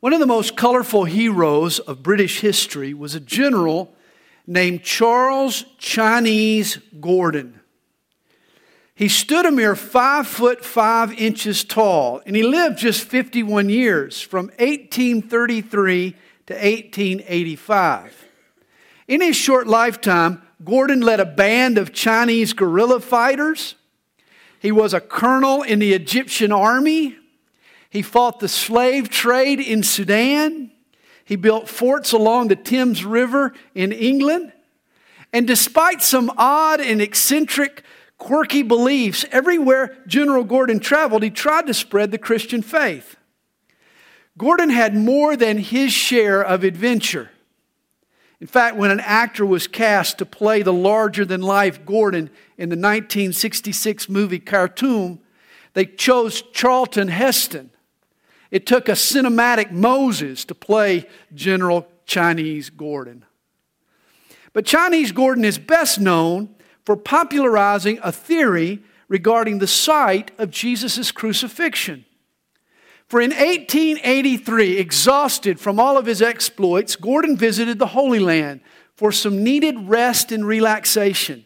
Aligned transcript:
One 0.00 0.14
of 0.14 0.20
the 0.20 0.26
most 0.26 0.56
colorful 0.56 1.04
heroes 1.04 1.78
of 1.78 2.02
British 2.02 2.40
history 2.40 2.94
was 2.94 3.14
a 3.14 3.20
general 3.20 3.94
named 4.46 4.82
Charles 4.82 5.66
Chinese 5.76 6.78
Gordon. 7.00 7.60
He 8.94 9.08
stood 9.08 9.44
a 9.44 9.50
mere 9.50 9.76
five 9.76 10.26
foot 10.26 10.64
five 10.64 11.12
inches 11.12 11.64
tall, 11.64 12.22
and 12.24 12.34
he 12.34 12.42
lived 12.42 12.78
just 12.78 13.04
51 13.04 13.68
years 13.68 14.22
from 14.22 14.46
1833 14.58 16.16
to 16.46 16.54
1885. 16.54 18.24
In 19.06 19.20
his 19.20 19.36
short 19.36 19.66
lifetime, 19.66 20.40
Gordon 20.64 21.02
led 21.02 21.20
a 21.20 21.26
band 21.26 21.76
of 21.76 21.92
Chinese 21.92 22.54
guerrilla 22.54 23.00
fighters. 23.00 23.74
He 24.60 24.72
was 24.72 24.94
a 24.94 25.00
colonel 25.00 25.62
in 25.62 25.78
the 25.78 25.92
Egyptian 25.92 26.52
army. 26.52 27.18
He 27.90 28.02
fought 28.02 28.38
the 28.38 28.48
slave 28.48 29.08
trade 29.08 29.60
in 29.60 29.82
Sudan. 29.82 30.70
He 31.24 31.36
built 31.36 31.68
forts 31.68 32.12
along 32.12 32.48
the 32.48 32.56
Thames 32.56 33.04
River 33.04 33.52
in 33.74 33.92
England. 33.92 34.52
And 35.32 35.46
despite 35.46 36.02
some 36.02 36.32
odd 36.36 36.80
and 36.80 37.02
eccentric, 37.02 37.84
quirky 38.18 38.62
beliefs, 38.62 39.24
everywhere 39.32 39.96
General 40.06 40.44
Gordon 40.44 40.78
traveled, 40.78 41.22
he 41.22 41.30
tried 41.30 41.66
to 41.66 41.74
spread 41.74 42.12
the 42.12 42.18
Christian 42.18 42.62
faith. 42.62 43.16
Gordon 44.38 44.70
had 44.70 44.94
more 44.94 45.36
than 45.36 45.58
his 45.58 45.92
share 45.92 46.42
of 46.42 46.64
adventure. 46.64 47.30
In 48.40 48.46
fact, 48.46 48.76
when 48.76 48.90
an 48.90 49.00
actor 49.00 49.44
was 49.44 49.66
cast 49.66 50.18
to 50.18 50.26
play 50.26 50.62
the 50.62 50.72
larger 50.72 51.24
than 51.24 51.42
life 51.42 51.84
Gordon 51.84 52.30
in 52.56 52.70
the 52.70 52.76
1966 52.76 54.08
movie 54.08 54.38
Khartoum, 54.38 55.20
they 55.74 55.84
chose 55.84 56.40
Charlton 56.52 57.08
Heston. 57.08 57.70
It 58.50 58.66
took 58.66 58.88
a 58.88 58.92
cinematic 58.92 59.70
Moses 59.70 60.44
to 60.46 60.54
play 60.54 61.06
General 61.34 61.86
Chinese 62.04 62.70
Gordon. 62.70 63.24
But 64.52 64.66
Chinese 64.66 65.12
Gordon 65.12 65.44
is 65.44 65.58
best 65.58 66.00
known 66.00 66.54
for 66.84 66.96
popularizing 66.96 68.00
a 68.02 68.10
theory 68.10 68.80
regarding 69.08 69.58
the 69.58 69.66
site 69.66 70.32
of 70.38 70.50
Jesus' 70.50 71.12
crucifixion. 71.12 72.04
For 73.06 73.20
in 73.20 73.30
1883, 73.30 74.78
exhausted 74.78 75.58
from 75.58 75.80
all 75.80 75.98
of 75.98 76.06
his 76.06 76.22
exploits, 76.22 76.94
Gordon 76.96 77.36
visited 77.36 77.78
the 77.78 77.88
Holy 77.88 78.20
Land 78.20 78.60
for 78.94 79.10
some 79.10 79.42
needed 79.42 79.88
rest 79.88 80.30
and 80.30 80.46
relaxation. 80.46 81.44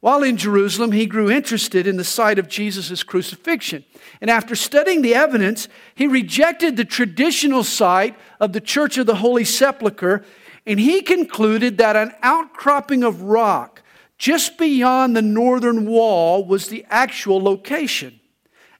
While 0.00 0.22
in 0.22 0.36
Jerusalem, 0.36 0.92
he 0.92 1.06
grew 1.06 1.30
interested 1.30 1.86
in 1.86 1.96
the 1.96 2.04
site 2.04 2.38
of 2.38 2.48
Jesus' 2.48 3.02
crucifixion. 3.02 3.84
And 4.20 4.30
after 4.30 4.54
studying 4.54 5.02
the 5.02 5.14
evidence, 5.14 5.68
he 5.94 6.06
rejected 6.06 6.76
the 6.76 6.84
traditional 6.84 7.64
site 7.64 8.16
of 8.38 8.52
the 8.52 8.60
Church 8.60 8.96
of 8.96 9.06
the 9.06 9.16
Holy 9.16 9.44
Sepulchre, 9.44 10.24
and 10.64 10.78
he 10.78 11.02
concluded 11.02 11.78
that 11.78 11.96
an 11.96 12.12
outcropping 12.22 13.02
of 13.02 13.22
rock 13.22 13.82
just 14.18 14.56
beyond 14.58 15.16
the 15.16 15.22
northern 15.22 15.86
wall 15.86 16.44
was 16.44 16.68
the 16.68 16.84
actual 16.90 17.42
location. 17.42 18.20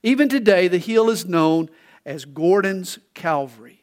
Even 0.02 0.28
today, 0.28 0.68
the 0.68 0.78
hill 0.78 1.10
is 1.10 1.26
known 1.26 1.68
as 2.04 2.24
Gordon's 2.24 2.98
Calvary. 3.14 3.82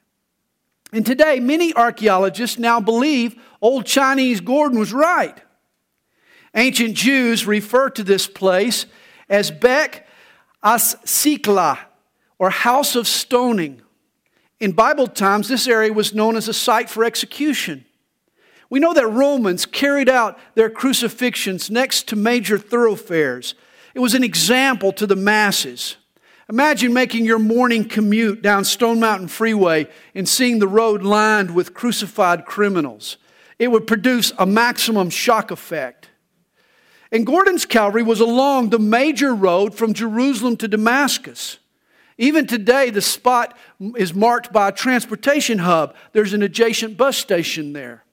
And 0.93 1.05
today, 1.05 1.39
many 1.41 1.73
archaeologists 1.73 2.57
now 2.57 2.79
believe 2.79 3.35
old 3.61 3.85
Chinese 3.85 4.39
Gordon 4.39 4.79
was 4.79 4.93
right. 4.93 5.41
Ancient 6.55 6.95
Jews 6.95 7.45
refer 7.45 7.89
to 7.91 8.03
this 8.03 8.27
place 8.27 8.85
as 9.29 9.51
Bek 9.51 10.05
As 10.63 10.95
Sikla, 11.05 11.77
or 12.39 12.49
house 12.49 12.95
of 12.95 13.07
stoning. 13.07 13.81
In 14.59 14.71
Bible 14.71 15.07
times, 15.07 15.47
this 15.47 15.67
area 15.67 15.91
was 15.91 16.13
known 16.13 16.35
as 16.35 16.47
a 16.47 16.53
site 16.53 16.89
for 16.89 17.03
execution. 17.03 17.85
We 18.69 18.79
know 18.79 18.93
that 18.93 19.07
Romans 19.07 19.65
carried 19.65 20.09
out 20.09 20.39
their 20.55 20.69
crucifixions 20.69 21.69
next 21.69 22.07
to 22.07 22.15
major 22.15 22.57
thoroughfares. 22.57 23.53
It 23.93 23.99
was 23.99 24.15
an 24.15 24.23
example 24.23 24.91
to 24.93 25.05
the 25.05 25.15
masses. 25.15 25.97
Imagine 26.49 26.93
making 26.93 27.25
your 27.25 27.39
morning 27.39 27.87
commute 27.87 28.41
down 28.41 28.65
Stone 28.65 28.99
Mountain 28.99 29.27
Freeway 29.27 29.87
and 30.13 30.27
seeing 30.27 30.59
the 30.59 30.67
road 30.67 31.03
lined 31.03 31.53
with 31.53 31.73
crucified 31.73 32.45
criminals. 32.45 33.17
It 33.59 33.69
would 33.69 33.87
produce 33.87 34.31
a 34.37 34.45
maximum 34.45 35.09
shock 35.09 35.51
effect. 35.51 36.09
And 37.11 37.25
Gordon's 37.25 37.65
Calvary 37.65 38.03
was 38.03 38.19
along 38.19 38.69
the 38.69 38.79
major 38.79 39.33
road 39.33 39.75
from 39.75 39.93
Jerusalem 39.93 40.57
to 40.57 40.67
Damascus. 40.67 41.59
Even 42.17 42.47
today, 42.47 42.89
the 42.89 43.01
spot 43.01 43.57
is 43.95 44.13
marked 44.13 44.51
by 44.53 44.69
a 44.69 44.71
transportation 44.71 45.59
hub. 45.59 45.95
There's 46.13 46.33
an 46.33 46.41
adjacent 46.41 46.97
bus 46.97 47.17
station 47.17 47.73
there. 47.73 48.03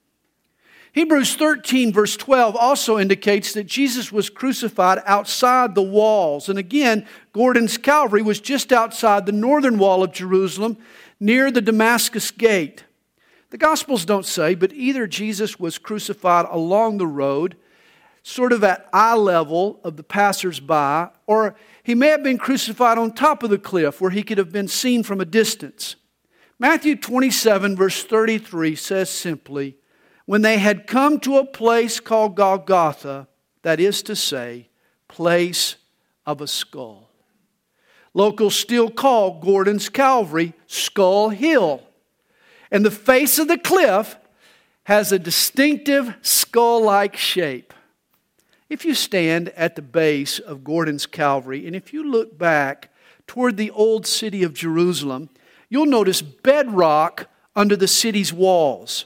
Hebrews 0.91 1.35
13, 1.35 1.91
verse 1.91 2.15
12, 2.15 2.55
also 2.55 2.99
indicates 2.99 3.53
that 3.53 3.63
Jesus 3.63 4.11
was 4.11 4.29
crucified 4.29 4.99
outside 5.05 5.73
the 5.73 5.81
walls. 5.81 6.49
And 6.49 6.59
again, 6.59 7.07
Gordon's 7.31 7.79
Calvary 7.79 8.21
was 8.21 8.39
just 8.39 8.71
outside 8.71 9.25
the 9.25 9.31
northern 9.31 9.79
wall 9.79 10.03
of 10.03 10.11
Jerusalem, 10.11 10.77
near 11.19 11.49
the 11.49 11.61
Damascus 11.61 12.29
gate. 12.29 12.83
The 13.49 13.57
Gospels 13.57 14.05
don't 14.05 14.25
say, 14.25 14.53
but 14.53 14.73
either 14.73 15.07
Jesus 15.07 15.59
was 15.59 15.79
crucified 15.79 16.45
along 16.49 16.97
the 16.97 17.07
road 17.07 17.55
sort 18.23 18.53
of 18.53 18.63
at 18.63 18.89
eye 18.93 19.15
level 19.15 19.79
of 19.83 19.97
the 19.97 20.03
passersby, 20.03 21.11
or 21.27 21.55
he 21.83 21.93
may 21.93 22.07
have 22.07 22.23
been 22.23 22.37
crucified 22.37 22.97
on 22.97 23.11
top 23.11 23.43
of 23.43 23.49
the 23.49 23.57
cliff 23.57 23.99
where 23.99 24.11
he 24.11 24.23
could 24.23 24.37
have 24.37 24.51
been 24.51 24.67
seen 24.67 25.03
from 25.03 25.19
a 25.19 25.25
distance. 25.25 25.97
Matthew 26.57 26.95
27, 26.95 27.75
verse 27.75 28.03
33 28.03 28.75
says 28.75 29.09
simply, 29.09 29.77
When 30.25 30.41
they 30.41 30.57
had 30.57 30.87
come 30.87 31.19
to 31.19 31.37
a 31.37 31.45
place 31.45 31.99
called 31.99 32.35
Golgotha, 32.35 33.27
that 33.63 33.81
is 33.81 34.01
to 34.03 34.15
say, 34.15 34.69
place 35.09 35.75
of 36.25 36.39
a 36.39 36.47
skull. 36.47 37.09
Locals 38.13 38.55
still 38.55 38.89
call 38.89 39.39
Gordon's 39.39 39.89
Calvary 39.89 40.53
Skull 40.67 41.29
Hill. 41.29 41.81
And 42.71 42.85
the 42.85 42.91
face 42.91 43.39
of 43.39 43.47
the 43.47 43.57
cliff 43.57 44.15
has 44.83 45.11
a 45.11 45.19
distinctive 45.19 46.15
skull 46.21 46.83
like 46.83 47.17
shape. 47.17 47.73
If 48.73 48.85
you 48.85 48.95
stand 48.95 49.49
at 49.49 49.75
the 49.75 49.83
base 49.83 50.39
of 50.39 50.63
Gordon's 50.63 51.05
Calvary 51.05 51.67
and 51.67 51.75
if 51.75 51.93
you 51.93 52.03
look 52.03 52.39
back 52.39 52.89
toward 53.27 53.55
the 53.55 53.69
old 53.69 54.07
city 54.07 54.41
of 54.41 54.55
Jerusalem, 54.55 55.29
you'll 55.69 55.85
notice 55.85 56.23
bedrock 56.23 57.29
under 57.55 57.75
the 57.75 57.87
city's 57.87 58.33
walls. 58.33 59.05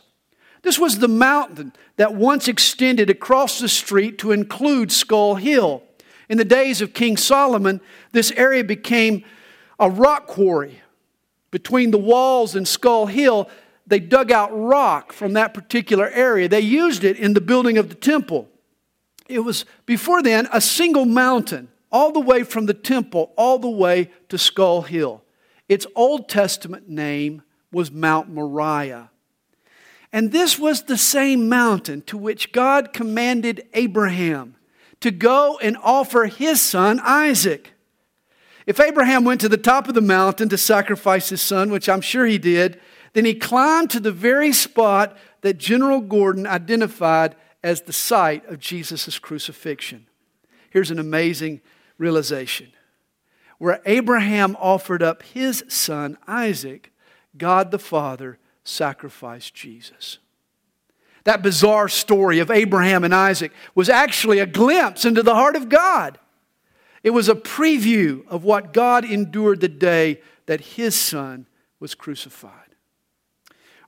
This 0.61 0.79
was 0.79 1.00
the 1.00 1.09
mountain 1.09 1.73
that 1.97 2.16
once 2.16 2.47
extended 2.47 3.09
across 3.09 3.59
the 3.59 3.67
street 3.67 4.17
to 4.19 4.31
include 4.31 4.89
Skull 4.89 5.35
Hill. 5.35 5.83
In 6.29 6.38
the 6.38 6.45
days 6.45 6.79
of 6.79 6.94
King 6.94 7.17
Solomon, 7.17 7.81
this 8.13 8.31
area 8.38 8.63
became 8.63 9.25
a 9.81 9.89
rock 9.89 10.27
quarry. 10.27 10.81
Between 11.51 11.91
the 11.91 11.97
walls 11.97 12.56
and 12.56 12.66
Skull 12.66 13.07
Hill, 13.07 13.50
they 13.85 14.00
dug 14.00 14.31
out 14.31 14.57
rock 14.57 15.11
from 15.11 15.33
that 15.33 15.53
particular 15.53 16.07
area. 16.11 16.47
They 16.47 16.61
used 16.61 17.03
it 17.03 17.17
in 17.17 17.33
the 17.33 17.41
building 17.41 17.77
of 17.77 17.89
the 17.89 17.95
temple. 17.95 18.47
It 19.29 19.39
was 19.39 19.65
before 19.85 20.21
then 20.21 20.47
a 20.51 20.61
single 20.61 21.05
mountain, 21.05 21.69
all 21.91 22.11
the 22.11 22.19
way 22.19 22.43
from 22.43 22.65
the 22.65 22.73
temple, 22.73 23.33
all 23.38 23.59
the 23.59 23.69
way 23.69 24.09
to 24.29 24.38
Skull 24.38 24.83
Hill. 24.83 25.23
Its 25.69 25.85
Old 25.95 26.29
Testament 26.29 26.89
name 26.89 27.41
was 27.71 27.91
Mount 27.91 28.29
Moriah. 28.29 29.09
And 30.13 30.31
this 30.31 30.57
was 30.57 30.83
the 30.83 30.97
same 30.97 31.49
mountain 31.49 32.01
to 32.03 32.17
which 32.17 32.51
God 32.51 32.93
commanded 32.93 33.67
Abraham 33.73 34.55
to 35.01 35.11
go 35.11 35.59
and 35.61 35.77
offer 35.83 36.25
his 36.25 36.61
son 36.61 36.99
Isaac. 37.03 37.73
If 38.65 38.79
Abraham 38.79 39.23
went 39.23 39.41
to 39.41 39.49
the 39.49 39.57
top 39.57 39.88
of 39.88 39.94
the 39.94 40.01
mountain 40.01 40.49
to 40.49 40.57
sacrifice 40.57 41.29
his 41.29 41.41
son, 41.41 41.71
which 41.71 41.88
I'm 41.88 42.01
sure 42.01 42.25
he 42.25 42.38
did, 42.38 42.79
then 43.13 43.25
he 43.25 43.33
climbed 43.33 43.89
to 43.91 44.00
the 44.00 44.12
very 44.12 44.51
spot 44.51 45.18
that 45.41 45.57
General 45.57 46.01
Gordon 46.01 46.45
identified 46.45 47.35
as 47.63 47.81
the 47.81 47.94
site 47.94 48.45
of 48.48 48.59
Jesus' 48.59 49.19
crucifixion. 49.19 50.07
Here's 50.69 50.92
an 50.92 51.00
amazing 51.00 51.62
realization. 51.98 52.71
Where 53.57 53.81
Abraham 53.86 54.56
offered 54.59 55.01
up 55.01 55.24
his 55.24 55.63
son 55.68 56.18
Isaac, 56.27 56.92
God 57.38 57.71
the 57.71 57.80
Father 57.80 58.38
sacrificed 58.63 59.56
Jesus. 59.56 60.19
That 61.24 61.42
bizarre 61.42 61.89
story 61.89 62.39
of 62.39 62.51
Abraham 62.51 63.04
and 63.04 63.13
Isaac 63.13 63.51
was 63.75 63.89
actually 63.89 64.39
a 64.39 64.45
glimpse 64.45 65.04
into 65.04 65.24
the 65.24 65.36
heart 65.36 65.56
of 65.56 65.69
God. 65.69 66.19
It 67.04 67.09
was 67.09 67.30
a 67.30 67.36
preview 67.36 68.25
of 68.27 68.44
what 68.44 68.74
God 68.74 69.04
endured 69.04 69.62
the 69.62 69.68
day 69.68 70.21
that 70.45 70.62
his 70.62 70.95
son 70.95 71.48
was 71.80 71.95
crucified. 71.95 72.67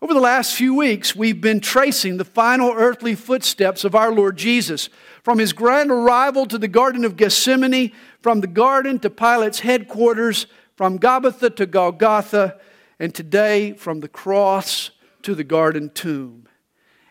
Over 0.01 0.13
the 0.13 0.22
last 0.22 0.56
few 0.56 0.74
weeks, 0.74 1.13
we've 1.13 1.42
been 1.42 1.60
tracing 1.60 2.16
the 2.16 2.25
final 2.25 2.72
earthly 2.72 3.16
footsteps 3.16 3.84
of 3.84 3.96
our 3.96 4.13
Lord 4.13 4.38
Jesus 4.38 4.90
from 5.24 5.40
his 5.40 5.51
grand 5.51 5.92
arrival 5.92 6.46
to 6.46 6.57
the 6.57 6.69
Garden 6.69 7.04
of 7.04 7.18
Gethsemane, 7.18 7.92
from 8.22 8.40
the 8.40 8.48
garden 8.48 9.00
to 9.00 9.10
Pilate's 9.10 9.60
headquarters, 9.60 10.48
from 10.78 11.00
Gabbatha 11.00 11.54
to 11.57 11.66
Golgotha, 11.66 12.57
and 12.98 13.13
today 13.13 13.74
from 13.74 14.00
the 14.00 14.07
cross 14.07 14.92
to 15.24 15.36
the 15.36 15.44
garden 15.44 15.90
tomb. 15.90 16.48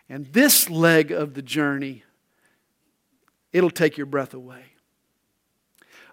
And 0.09 0.25
this 0.33 0.67
leg 0.67 1.11
of 1.11 1.35
the 1.35 1.43
journey, 1.43 2.03
it'll 3.53 3.69
take 3.69 3.97
your 3.97 4.07
breath 4.07 4.33
away. 4.33 4.63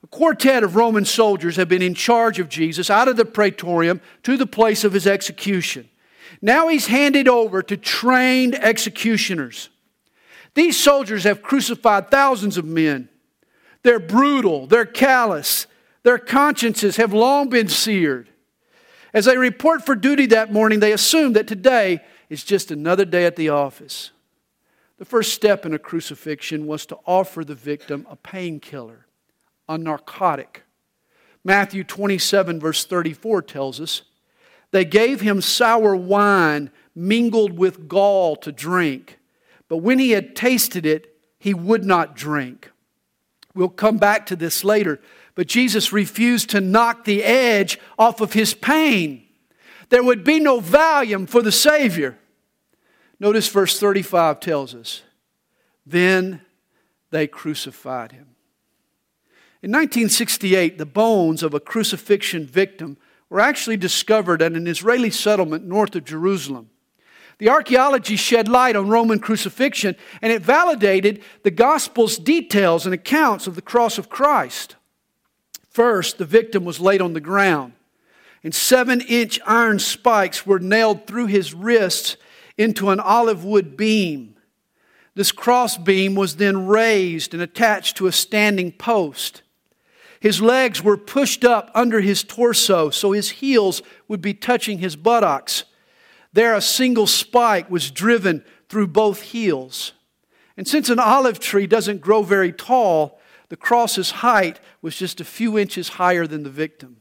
A 0.02 0.06
quartet 0.06 0.62
of 0.62 0.76
Roman 0.76 1.06
soldiers 1.06 1.56
have 1.56 1.70
been 1.70 1.80
in 1.80 1.94
charge 1.94 2.38
of 2.38 2.50
Jesus 2.50 2.90
out 2.90 3.08
of 3.08 3.16
the 3.16 3.24
praetorium 3.24 4.02
to 4.24 4.36
the 4.36 4.46
place 4.46 4.84
of 4.84 4.92
his 4.92 5.06
execution. 5.06 5.88
Now 6.42 6.68
he's 6.68 6.86
handed 6.86 7.28
over 7.28 7.62
to 7.62 7.76
trained 7.76 8.54
executioners. 8.54 9.68
These 10.54 10.78
soldiers 10.78 11.24
have 11.24 11.42
crucified 11.42 12.10
thousands 12.10 12.56
of 12.56 12.64
men. 12.64 13.08
They're 13.82 14.00
brutal, 14.00 14.66
they're 14.66 14.86
callous, 14.86 15.66
their 16.02 16.18
consciences 16.18 16.96
have 16.96 17.12
long 17.12 17.48
been 17.48 17.68
seared. 17.68 18.28
As 19.12 19.26
they 19.26 19.36
report 19.36 19.84
for 19.84 19.94
duty 19.94 20.26
that 20.26 20.52
morning, 20.52 20.80
they 20.80 20.92
assume 20.92 21.34
that 21.34 21.46
today 21.46 22.00
is 22.28 22.44
just 22.44 22.70
another 22.70 23.04
day 23.04 23.24
at 23.24 23.36
the 23.36 23.48
office. 23.48 24.10
The 24.98 25.04
first 25.04 25.34
step 25.34 25.66
in 25.66 25.74
a 25.74 25.78
crucifixion 25.78 26.66
was 26.66 26.86
to 26.86 26.98
offer 27.06 27.44
the 27.44 27.54
victim 27.54 28.06
a 28.10 28.16
painkiller, 28.16 29.06
a 29.68 29.76
narcotic. 29.76 30.64
Matthew 31.44 31.84
27, 31.84 32.58
verse 32.58 32.84
34 32.84 33.42
tells 33.42 33.80
us 33.80 34.02
they 34.70 34.84
gave 34.84 35.20
him 35.20 35.40
sour 35.40 35.94
wine 35.94 36.70
mingled 36.94 37.58
with 37.58 37.88
gall 37.88 38.36
to 38.36 38.52
drink, 38.52 39.18
but 39.68 39.78
when 39.78 39.98
he 39.98 40.12
had 40.12 40.34
tasted 40.34 40.86
it, 40.86 41.14
he 41.38 41.54
would 41.54 41.84
not 41.84 42.16
drink. 42.16 42.70
We'll 43.54 43.68
come 43.68 43.98
back 43.98 44.26
to 44.26 44.36
this 44.36 44.64
later, 44.64 45.00
but 45.34 45.46
Jesus 45.46 45.92
refused 45.92 46.50
to 46.50 46.60
knock 46.60 47.04
the 47.04 47.24
edge 47.24 47.78
off 47.98 48.20
of 48.20 48.32
his 48.32 48.54
pain. 48.54 49.26
There 49.88 50.02
would 50.02 50.24
be 50.24 50.40
no 50.40 50.60
Valium 50.60 51.28
for 51.28 51.42
the 51.42 51.52
Savior. 51.52 52.18
Notice 53.18 53.48
verse 53.48 53.78
35 53.78 54.40
tells 54.40 54.74
us 54.74 55.02
Then 55.84 56.42
they 57.10 57.26
crucified 57.26 58.12
him. 58.12 58.36
In 59.62 59.70
1968, 59.70 60.78
the 60.78 60.86
bones 60.86 61.42
of 61.42 61.54
a 61.54 61.60
crucifixion 61.60 62.46
victim 62.46 62.98
were 63.28 63.40
actually 63.40 63.76
discovered 63.76 64.42
at 64.42 64.52
an 64.52 64.66
Israeli 64.66 65.10
settlement 65.10 65.64
north 65.64 65.94
of 65.94 66.04
Jerusalem. 66.04 66.70
The 67.38 67.50
archaeology 67.50 68.16
shed 68.16 68.48
light 68.48 68.76
on 68.76 68.88
Roman 68.88 69.18
crucifixion 69.18 69.96
and 70.22 70.32
it 70.32 70.42
validated 70.42 71.22
the 71.42 71.50
gospel's 71.50 72.16
details 72.16 72.86
and 72.86 72.94
accounts 72.94 73.46
of 73.46 73.54
the 73.54 73.62
cross 73.62 73.98
of 73.98 74.08
Christ. 74.08 74.76
First, 75.68 76.16
the 76.16 76.24
victim 76.24 76.64
was 76.64 76.80
laid 76.80 77.02
on 77.02 77.12
the 77.12 77.20
ground, 77.20 77.74
and 78.42 78.54
seven 78.54 79.02
inch 79.02 79.38
iron 79.46 79.78
spikes 79.78 80.46
were 80.46 80.58
nailed 80.58 81.06
through 81.06 81.26
his 81.26 81.52
wrists 81.52 82.16
into 82.56 82.88
an 82.88 82.98
olive 82.98 83.44
wood 83.44 83.76
beam. 83.76 84.36
This 85.14 85.32
cross 85.32 85.76
beam 85.76 86.14
was 86.14 86.36
then 86.36 86.66
raised 86.66 87.34
and 87.34 87.42
attached 87.42 87.98
to 87.98 88.06
a 88.06 88.12
standing 88.12 88.72
post. 88.72 89.42
His 90.26 90.42
legs 90.42 90.82
were 90.82 90.96
pushed 90.96 91.44
up 91.44 91.70
under 91.72 92.00
his 92.00 92.24
torso 92.24 92.90
so 92.90 93.12
his 93.12 93.30
heels 93.30 93.80
would 94.08 94.20
be 94.20 94.34
touching 94.34 94.78
his 94.78 94.96
buttocks. 94.96 95.62
There, 96.32 96.52
a 96.52 96.60
single 96.60 97.06
spike 97.06 97.70
was 97.70 97.92
driven 97.92 98.44
through 98.68 98.88
both 98.88 99.22
heels. 99.22 99.92
And 100.56 100.66
since 100.66 100.90
an 100.90 100.98
olive 100.98 101.38
tree 101.38 101.68
doesn't 101.68 102.00
grow 102.00 102.24
very 102.24 102.50
tall, 102.50 103.20
the 103.50 103.56
cross's 103.56 104.10
height 104.10 104.58
was 104.82 104.96
just 104.96 105.20
a 105.20 105.24
few 105.24 105.56
inches 105.56 105.90
higher 105.90 106.26
than 106.26 106.42
the 106.42 106.50
victim. 106.50 106.96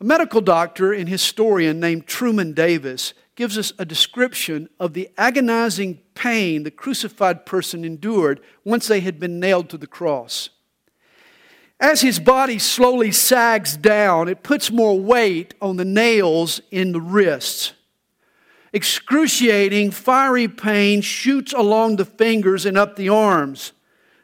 A 0.00 0.04
medical 0.04 0.40
doctor 0.40 0.92
and 0.92 1.08
historian 1.08 1.80
named 1.80 2.06
Truman 2.06 2.52
Davis 2.52 3.12
gives 3.34 3.58
us 3.58 3.72
a 3.76 3.84
description 3.84 4.68
of 4.78 4.92
the 4.92 5.10
agonizing 5.18 5.98
pain 6.14 6.62
the 6.62 6.70
crucified 6.70 7.44
person 7.44 7.84
endured 7.84 8.40
once 8.62 8.86
they 8.86 9.00
had 9.00 9.18
been 9.18 9.40
nailed 9.40 9.68
to 9.70 9.76
the 9.76 9.88
cross. 9.88 10.50
As 11.84 12.00
his 12.00 12.18
body 12.18 12.58
slowly 12.58 13.12
sags 13.12 13.76
down, 13.76 14.26
it 14.26 14.42
puts 14.42 14.70
more 14.70 14.98
weight 14.98 15.52
on 15.60 15.76
the 15.76 15.84
nails 15.84 16.62
in 16.70 16.92
the 16.92 17.00
wrists. 17.00 17.74
Excruciating, 18.72 19.90
fiery 19.90 20.48
pain 20.48 21.02
shoots 21.02 21.52
along 21.52 21.96
the 21.96 22.06
fingers 22.06 22.64
and 22.64 22.78
up 22.78 22.96
the 22.96 23.10
arms. 23.10 23.72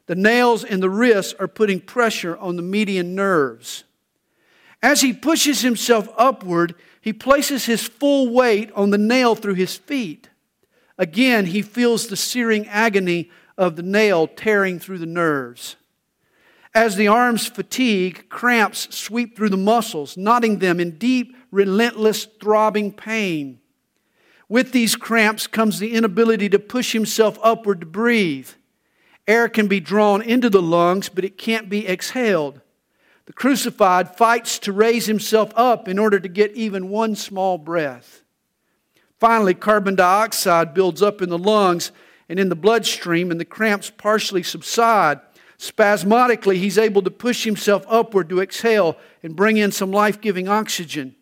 The 0.07 0.15
nails 0.15 0.65
in 0.65 0.81
the 0.81 0.89
wrists 0.89 1.35
are 1.39 1.47
putting 1.47 1.81
pressure 1.81 2.35
on 2.39 2.57
the 2.57 2.62
median 2.62 3.15
nerves. 3.15 3.85
As 4.83 5.03
he 5.03 5.12
pushes 5.12 5.61
himself 5.61 6.09
upward, 6.17 6.75
he 7.03 7.12
places 7.12 7.67
his 7.67 7.87
full 7.87 8.33
weight 8.33 8.73
on 8.73 8.89
the 8.89 8.97
nail 8.97 9.35
through 9.35 9.57
his 9.57 9.77
feet. 9.77 10.31
Again, 10.97 11.45
he 11.45 11.61
feels 11.61 12.07
the 12.07 12.17
searing 12.17 12.67
agony 12.69 13.31
of 13.59 13.77
the 13.77 13.83
nail 13.83 14.27
tearing 14.29 14.79
through 14.79 14.99
the 14.99 15.05
nerves. 15.05 15.77
As 16.75 16.95
the 16.95 17.09
arms 17.09 17.49
fatigue, 17.49 18.29
cramps 18.29 18.95
sweep 18.95 19.37
through 19.37 19.49
the 19.49 19.57
muscles, 19.57 20.17
knotting 20.17 20.61
them 20.61 20.79
in 20.79 20.99
deep, 20.99 21.37
relentless, 21.51 22.27
throbbing 22.27 22.93
pain. 22.93 23.59
With 24.49 24.73
these 24.73 24.97
cramps 24.97 25.47
comes 25.47 25.79
the 25.79 25.95
inability 25.95 26.49
to 26.51 26.59
push 26.59 26.93
himself 26.93 27.39
upward 27.43 27.81
to 27.81 27.87
breathe. 27.87 28.49
Air 29.27 29.49
can 29.49 29.69
be 29.69 29.81
drawn 29.81 30.23
into 30.23 30.51
the 30.51 30.63
lungs, 30.63 31.09
but 31.09 31.25
it 31.25 31.39
can't 31.39 31.69
be 31.69 31.89
exhaled. 31.89 32.61
The 33.27 33.33
crucified 33.33 34.17
fights 34.17 34.59
to 34.61 34.73
raise 34.73 35.07
himself 35.07 35.53
up 35.55 35.87
in 35.87 35.99
order 35.99 36.19
to 36.19 36.29
get 36.29 36.53
even 36.53 36.89
one 36.89 37.15
small 37.15 37.59
breath. 37.59 38.23
Finally, 39.19 39.55
carbon 39.55 39.95
dioxide 39.95 40.75
builds 40.75 41.03
up 41.03 41.21
in 41.21 41.29
the 41.29 41.39
lungs 41.39 41.93
and 42.29 42.41
in 42.41 42.49
the 42.49 42.57
bloodstream, 42.57 43.31
and 43.31 43.39
the 43.39 43.45
cramps 43.45 43.91
partially 43.91 44.43
subside. 44.43 45.21
Spasmodically, 45.61 46.57
he's 46.57 46.79
able 46.79 47.03
to 47.03 47.11
push 47.11 47.45
himself 47.45 47.85
upward 47.87 48.31
to 48.31 48.41
exhale 48.41 48.97
and 49.23 49.37
bring 49.37 49.59
in 49.59 49.71
some 49.71 49.91
life 49.91 50.19
giving 50.19 50.49
oxygen. 50.49 51.15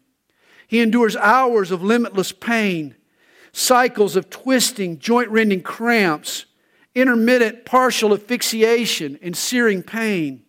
He 0.68 0.78
endures 0.78 1.16
hours 1.16 1.72
of 1.72 1.82
limitless 1.82 2.30
pain, 2.30 2.94
cycles 3.50 4.14
of 4.14 4.30
twisting, 4.30 5.00
joint 5.00 5.28
rending 5.30 5.62
cramps, 5.62 6.44
intermittent 6.94 7.64
partial 7.64 8.14
asphyxiation, 8.14 9.18
and 9.22 9.36
searing 9.36 9.82
pain. 9.82 10.44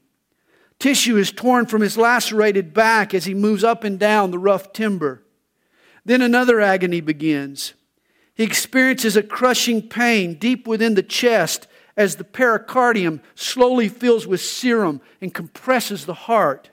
Tissue 0.77 1.17
is 1.17 1.31
torn 1.31 1.65
from 1.65 1.81
his 1.81 1.97
lacerated 1.97 2.75
back 2.75 3.15
as 3.15 3.25
he 3.25 3.33
moves 3.33 3.63
up 3.63 3.83
and 3.83 3.97
down 3.97 4.29
the 4.29 4.37
rough 4.37 4.71
timber. 4.71 5.23
Then 6.05 6.21
another 6.21 6.61
agony 6.61 7.01
begins. 7.01 7.73
He 8.35 8.43
experiences 8.43 9.17
a 9.17 9.23
crushing 9.23 9.89
pain 9.89 10.35
deep 10.35 10.67
within 10.67 10.93
the 10.93 11.01
chest 11.01 11.65
as 11.99 12.15
the 12.15 12.23
pericardium 12.23 13.19
slowly 13.35 13.89
fills 13.89 14.25
with 14.25 14.39
serum 14.39 15.01
and 15.19 15.33
compresses 15.33 16.05
the 16.05 16.13
heart. 16.13 16.69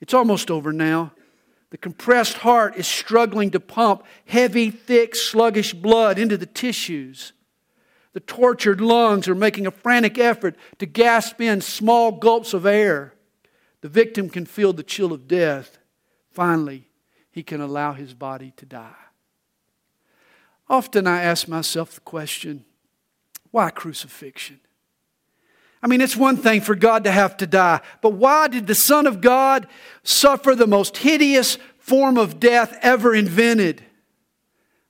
It's 0.00 0.12
almost 0.12 0.50
over 0.50 0.72
now. 0.72 1.12
The 1.70 1.78
compressed 1.78 2.38
heart 2.38 2.74
is 2.74 2.88
struggling 2.88 3.52
to 3.52 3.60
pump 3.60 4.02
heavy, 4.26 4.72
thick, 4.72 5.14
sluggish 5.14 5.72
blood 5.72 6.18
into 6.18 6.36
the 6.36 6.46
tissues. 6.46 7.32
The 8.12 8.18
tortured 8.18 8.80
lungs 8.80 9.28
are 9.28 9.36
making 9.36 9.68
a 9.68 9.70
frantic 9.70 10.18
effort 10.18 10.56
to 10.80 10.86
gasp 10.86 11.40
in 11.40 11.60
small 11.60 12.10
gulps 12.10 12.52
of 12.52 12.66
air. 12.66 13.14
The 13.82 13.88
victim 13.88 14.28
can 14.28 14.46
feel 14.46 14.72
the 14.72 14.82
chill 14.82 15.12
of 15.12 15.28
death. 15.28 15.78
Finally, 16.32 16.88
he 17.30 17.44
can 17.44 17.60
allow 17.60 17.92
his 17.92 18.14
body 18.14 18.52
to 18.56 18.66
die. 18.66 18.94
Often 20.68 21.06
I 21.06 21.22
ask 21.22 21.46
myself 21.46 21.94
the 21.94 22.00
question 22.00 22.64
why 23.50 23.70
crucifixion? 23.70 24.60
I 25.82 25.86
mean, 25.86 26.00
it's 26.00 26.16
one 26.16 26.36
thing 26.36 26.60
for 26.60 26.74
God 26.74 27.04
to 27.04 27.10
have 27.10 27.36
to 27.38 27.46
die, 27.46 27.80
but 28.02 28.12
why 28.12 28.48
did 28.48 28.66
the 28.66 28.74
Son 28.74 29.06
of 29.06 29.20
God 29.20 29.66
suffer 30.02 30.54
the 30.54 30.66
most 30.66 30.98
hideous 30.98 31.56
form 31.78 32.18
of 32.18 32.38
death 32.38 32.78
ever 32.82 33.14
invented? 33.14 33.82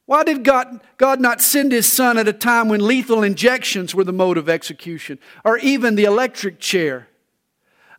Why 0.06 0.24
did 0.24 0.42
God, 0.42 0.80
God 0.96 1.20
not 1.20 1.40
send 1.40 1.70
His 1.70 1.86
Son 1.86 2.18
at 2.18 2.26
a 2.26 2.32
time 2.32 2.68
when 2.68 2.84
lethal 2.84 3.22
injections 3.22 3.94
were 3.94 4.02
the 4.02 4.12
mode 4.12 4.36
of 4.36 4.48
execution, 4.48 5.20
or 5.44 5.58
even 5.58 5.94
the 5.94 6.04
electric 6.04 6.58
chair? 6.58 7.06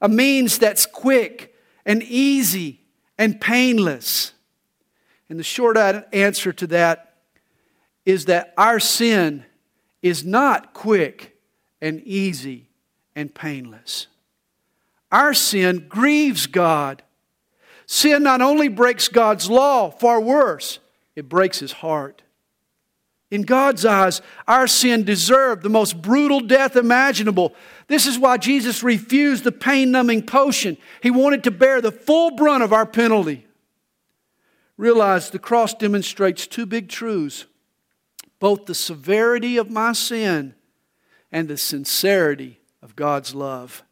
a 0.01 0.10
means 0.10 0.58
that's 0.58 0.86
quick 0.86 1.56
and 1.86 2.01
easy 2.03 2.82
and 3.18 3.39
painless? 3.39 4.34
And 5.30 5.39
the 5.39 5.44
short 5.44 5.77
answer 5.77 6.51
to 6.51 6.68
that 6.68 7.13
is 8.03 8.25
that 8.25 8.53
our 8.58 8.80
sin 8.80 9.46
is 10.01 10.24
not 10.24 10.74
quick 10.74 11.38
and 11.81 12.01
easy 12.01 12.67
and 13.15 13.34
painless. 13.34 14.08
Our 15.12 15.34
sin 15.34 15.88
grieves 15.89 16.48
God. 16.48 17.03
Sin 17.86 18.24
not 18.24 18.41
only 18.41 18.70
breaks 18.70 19.10
God's 19.10 19.50
law, 19.50 19.89
far 19.91 20.22
worse, 20.22 20.79
it 21.15 21.27
breaks 21.27 21.60
his 21.60 21.74
heart. 21.74 22.22
In 23.29 23.43
God's 23.43 23.86
eyes, 23.86 24.22
our 24.48 24.67
sin 24.67 25.03
deserved 25.03 25.63
the 25.63 25.70
most 25.70 26.01
brutal 26.01 26.41
death 26.41 26.75
imaginable. 26.75 27.55
This 27.88 28.05
is 28.05 28.20
why 28.20 28.38
Jesus 28.38 28.84
refused 28.84 29.46
the 29.46 29.53
pain 29.53 29.91
numbing 29.91 30.24
potion. 30.25 30.77
He 31.01 31.12
wanted 31.12 31.46
to 31.46 31.51
bear 31.51 31.79
the 31.79 31.93
full 31.93 32.31
brunt 32.31 32.63
of 32.63 32.74
our 32.74 32.86
penalty. 32.86 33.46
realize 34.77 35.29
the 35.29 35.39
cross 35.39 35.74
demonstrates 35.74 36.48
two 36.48 36.65
big 36.65 36.89
truths 36.89 37.46
both 38.41 38.65
the 38.65 38.75
severity 38.75 39.55
of 39.55 39.69
my 39.69 39.93
sin 39.93 40.55
and 41.31 41.48
the 41.48 41.57
sincerity 41.57 42.60
of 42.81 42.95
God's 42.95 43.36
love. 43.36 43.83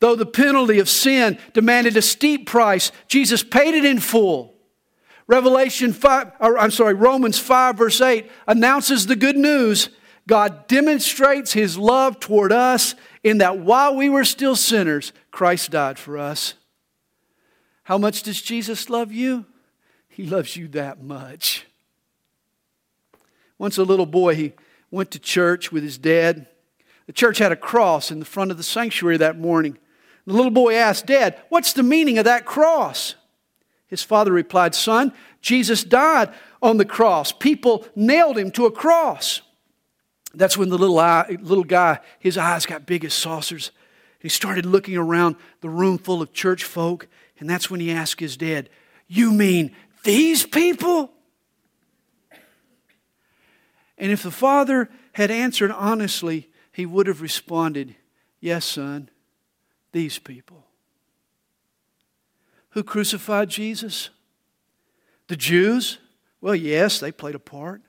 Though 0.00 0.16
the 0.16 0.26
penalty 0.26 0.80
of 0.80 0.88
sin 0.88 1.38
demanded 1.52 1.96
a 1.96 2.02
steep 2.02 2.46
price, 2.46 2.90
Jesus 3.06 3.44
paid 3.44 3.74
it 3.74 3.84
in 3.84 4.00
full. 4.00 4.54
Revelation 5.26 5.92
5, 5.92 6.32
or 6.40 6.58
I'm 6.58 6.70
sorry, 6.70 6.94
Romans 6.94 7.38
5, 7.38 7.76
verse 7.76 8.00
8 8.00 8.30
announces 8.48 9.06
the 9.06 9.14
good 9.14 9.36
news. 9.36 9.90
God 10.26 10.66
demonstrates 10.66 11.52
his 11.52 11.76
love 11.76 12.18
toward 12.18 12.50
us 12.50 12.94
in 13.22 13.38
that 13.38 13.58
while 13.58 13.94
we 13.94 14.08
were 14.08 14.24
still 14.24 14.56
sinners, 14.56 15.12
Christ 15.30 15.70
died 15.70 15.98
for 15.98 16.16
us. 16.16 16.54
How 17.82 17.98
much 17.98 18.22
does 18.22 18.40
Jesus 18.40 18.88
love 18.88 19.12
you? 19.12 19.44
He 20.08 20.24
loves 20.24 20.56
you 20.56 20.66
that 20.68 21.02
much. 21.02 21.66
Once 23.64 23.78
a 23.78 23.82
little 23.82 24.04
boy, 24.04 24.34
he 24.34 24.52
went 24.90 25.10
to 25.10 25.18
church 25.18 25.72
with 25.72 25.82
his 25.82 25.96
dad. 25.96 26.46
The 27.06 27.14
church 27.14 27.38
had 27.38 27.50
a 27.50 27.56
cross 27.56 28.10
in 28.10 28.18
the 28.18 28.26
front 28.26 28.50
of 28.50 28.58
the 28.58 28.62
sanctuary 28.62 29.16
that 29.16 29.38
morning. 29.38 29.78
The 30.26 30.34
little 30.34 30.50
boy 30.50 30.74
asked, 30.74 31.06
Dad, 31.06 31.40
what's 31.48 31.72
the 31.72 31.82
meaning 31.82 32.18
of 32.18 32.26
that 32.26 32.44
cross? 32.44 33.14
His 33.86 34.02
father 34.02 34.32
replied, 34.32 34.74
Son, 34.74 35.14
Jesus 35.40 35.82
died 35.82 36.34
on 36.60 36.76
the 36.76 36.84
cross. 36.84 37.32
People 37.32 37.86
nailed 37.96 38.36
him 38.36 38.50
to 38.50 38.66
a 38.66 38.70
cross. 38.70 39.40
That's 40.34 40.58
when 40.58 40.68
the 40.68 40.76
little, 40.76 40.98
eye, 40.98 41.38
little 41.40 41.64
guy, 41.64 42.00
his 42.18 42.36
eyes 42.36 42.66
got 42.66 42.84
big 42.84 43.02
as 43.06 43.14
saucers. 43.14 43.70
He 44.18 44.28
started 44.28 44.66
looking 44.66 44.98
around 44.98 45.36
the 45.62 45.70
room 45.70 45.96
full 45.96 46.20
of 46.20 46.34
church 46.34 46.64
folk, 46.64 47.08
and 47.40 47.48
that's 47.48 47.70
when 47.70 47.80
he 47.80 47.90
asked 47.90 48.20
his 48.20 48.36
dad, 48.36 48.68
You 49.08 49.32
mean 49.32 49.74
these 50.02 50.44
people? 50.44 51.13
And 53.96 54.10
if 54.10 54.22
the 54.22 54.30
father 54.30 54.90
had 55.12 55.30
answered 55.30 55.70
honestly, 55.70 56.50
he 56.72 56.86
would 56.86 57.06
have 57.06 57.20
responded, 57.20 57.94
Yes, 58.40 58.64
son, 58.64 59.08
these 59.92 60.18
people. 60.18 60.66
Who 62.70 62.82
crucified 62.82 63.48
Jesus? 63.48 64.10
The 65.28 65.36
Jews? 65.36 65.98
Well, 66.40 66.54
yes, 66.54 66.98
they 66.98 67.12
played 67.12 67.36
a 67.36 67.38
part. 67.38 67.82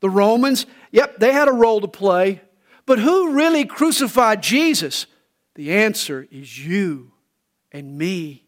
The 0.00 0.10
Romans? 0.10 0.66
Yep, 0.90 1.18
they 1.18 1.32
had 1.32 1.48
a 1.48 1.52
role 1.52 1.80
to 1.80 1.88
play. 1.88 2.42
But 2.84 2.98
who 2.98 3.32
really 3.32 3.64
crucified 3.64 4.42
Jesus? 4.42 5.06
The 5.54 5.72
answer 5.72 6.26
is 6.30 6.64
you 6.64 7.12
and 7.70 7.96
me. 7.96 8.44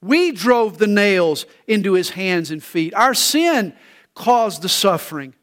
We 0.00 0.32
drove 0.32 0.78
the 0.78 0.86
nails 0.86 1.46
into 1.66 1.94
his 1.94 2.10
hands 2.10 2.50
and 2.50 2.62
feet. 2.62 2.94
Our 2.94 3.14
sin 3.14 3.74
caused 4.14 4.62
the 4.62 4.68
suffering. 4.68 5.34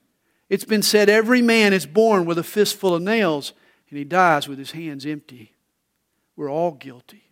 It's 0.52 0.66
been 0.66 0.82
said 0.82 1.08
every 1.08 1.42
man 1.42 1.72
is 1.72 1.86
born 1.86 2.26
with 2.26 2.38
a 2.38 2.44
fistful 2.44 2.94
of 2.94 3.02
nails 3.02 3.54
and 3.90 3.98
he 3.98 4.04
dies 4.04 4.50
with 4.50 4.60
his 4.60 4.72
hands 4.72 5.06
empty. 5.06 5.54
We're 6.36 6.52
all 6.52 6.74
guilty. 6.74 7.24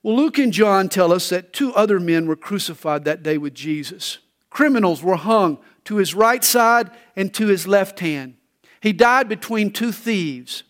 Well, 0.00 0.14
Luke 0.14 0.38
and 0.38 0.52
John 0.52 0.88
tell 0.88 1.12
us 1.12 1.28
that 1.30 1.52
two 1.52 1.74
other 1.74 1.98
men 1.98 2.28
were 2.28 2.36
crucified 2.36 3.04
that 3.04 3.24
day 3.24 3.36
with 3.36 3.52
Jesus. 3.52 4.18
Criminals 4.48 5.02
were 5.02 5.16
hung 5.16 5.58
to 5.86 5.96
his 5.96 6.14
right 6.14 6.44
side 6.44 6.88
and 7.16 7.34
to 7.34 7.48
his 7.48 7.66
left 7.66 7.98
hand. 7.98 8.36
He 8.80 8.92
died 8.92 9.28
between 9.28 9.72
two 9.72 9.90
thieves. 9.90 10.62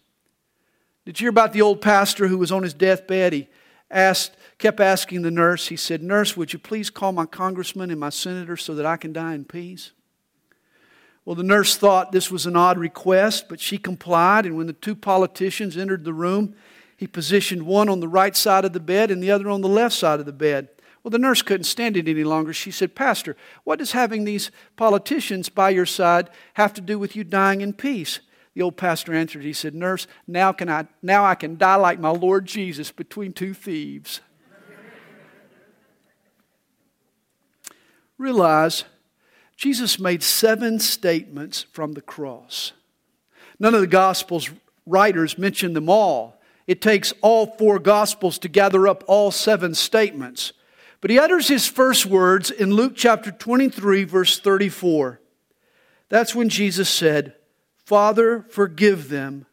Did 1.04 1.20
you 1.20 1.24
hear 1.24 1.30
about 1.30 1.52
the 1.52 1.60
old 1.60 1.82
pastor 1.82 2.28
who 2.28 2.38
was 2.38 2.50
on 2.50 2.62
his 2.62 2.72
deathbed? 2.72 3.34
He 3.34 3.48
asked, 3.90 4.34
kept 4.56 4.80
asking 4.80 5.20
the 5.20 5.30
nurse, 5.30 5.68
he 5.68 5.76
said, 5.76 6.02
Nurse, 6.02 6.38
would 6.38 6.54
you 6.54 6.58
please 6.58 6.88
call 6.88 7.12
my 7.12 7.26
congressman 7.26 7.90
and 7.90 8.00
my 8.00 8.08
senator 8.08 8.56
so 8.56 8.74
that 8.76 8.86
I 8.86 8.96
can 8.96 9.12
die 9.12 9.34
in 9.34 9.44
peace? 9.44 9.92
Well, 11.24 11.36
the 11.36 11.42
nurse 11.42 11.76
thought 11.76 12.12
this 12.12 12.30
was 12.30 12.46
an 12.46 12.56
odd 12.56 12.78
request, 12.78 13.48
but 13.48 13.60
she 13.60 13.78
complied. 13.78 14.46
And 14.46 14.56
when 14.56 14.66
the 14.66 14.72
two 14.72 14.94
politicians 14.94 15.76
entered 15.76 16.04
the 16.04 16.14
room, 16.14 16.54
he 16.96 17.06
positioned 17.06 17.64
one 17.64 17.88
on 17.88 18.00
the 18.00 18.08
right 18.08 18.36
side 18.36 18.64
of 18.64 18.72
the 18.72 18.80
bed 18.80 19.10
and 19.10 19.22
the 19.22 19.30
other 19.30 19.48
on 19.48 19.60
the 19.60 19.68
left 19.68 19.94
side 19.94 20.20
of 20.20 20.26
the 20.26 20.32
bed. 20.32 20.68
Well, 21.02 21.10
the 21.10 21.18
nurse 21.18 21.40
couldn't 21.40 21.64
stand 21.64 21.96
it 21.96 22.08
any 22.08 22.24
longer. 22.24 22.52
She 22.52 22.70
said, 22.70 22.94
Pastor, 22.94 23.36
what 23.64 23.78
does 23.78 23.92
having 23.92 24.24
these 24.24 24.50
politicians 24.76 25.48
by 25.48 25.70
your 25.70 25.86
side 25.86 26.28
have 26.54 26.74
to 26.74 26.80
do 26.80 26.98
with 26.98 27.16
you 27.16 27.24
dying 27.24 27.62
in 27.62 27.72
peace? 27.72 28.20
The 28.54 28.62
old 28.62 28.76
pastor 28.76 29.14
answered, 29.14 29.42
he 29.42 29.52
said, 29.52 29.74
Nurse, 29.74 30.06
now, 30.26 30.52
can 30.52 30.68
I, 30.68 30.88
now 31.02 31.24
I 31.24 31.34
can 31.36 31.56
die 31.56 31.76
like 31.76 32.00
my 32.00 32.10
Lord 32.10 32.46
Jesus 32.46 32.90
between 32.90 33.32
two 33.32 33.54
thieves. 33.54 34.20
Realize 38.18 38.84
Jesus 39.60 39.98
made 39.98 40.22
seven 40.22 40.78
statements 40.78 41.66
from 41.70 41.92
the 41.92 42.00
cross. 42.00 42.72
None 43.58 43.74
of 43.74 43.82
the 43.82 43.86
Gospels 43.86 44.48
writers 44.86 45.36
mention 45.36 45.74
them 45.74 45.90
all. 45.90 46.40
It 46.66 46.80
takes 46.80 47.12
all 47.20 47.46
four 47.46 47.78
Gospels 47.78 48.38
to 48.38 48.48
gather 48.48 48.88
up 48.88 49.04
all 49.06 49.30
seven 49.30 49.74
statements. 49.74 50.54
But 51.02 51.10
he 51.10 51.18
utters 51.18 51.48
his 51.48 51.66
first 51.66 52.06
words 52.06 52.50
in 52.50 52.72
Luke 52.72 52.94
chapter 52.96 53.30
23, 53.30 54.04
verse 54.04 54.40
34. 54.40 55.20
That's 56.08 56.34
when 56.34 56.48
Jesus 56.48 56.88
said, 56.88 57.34
Father, 57.76 58.46
forgive 58.48 59.10
them, 59.10 59.44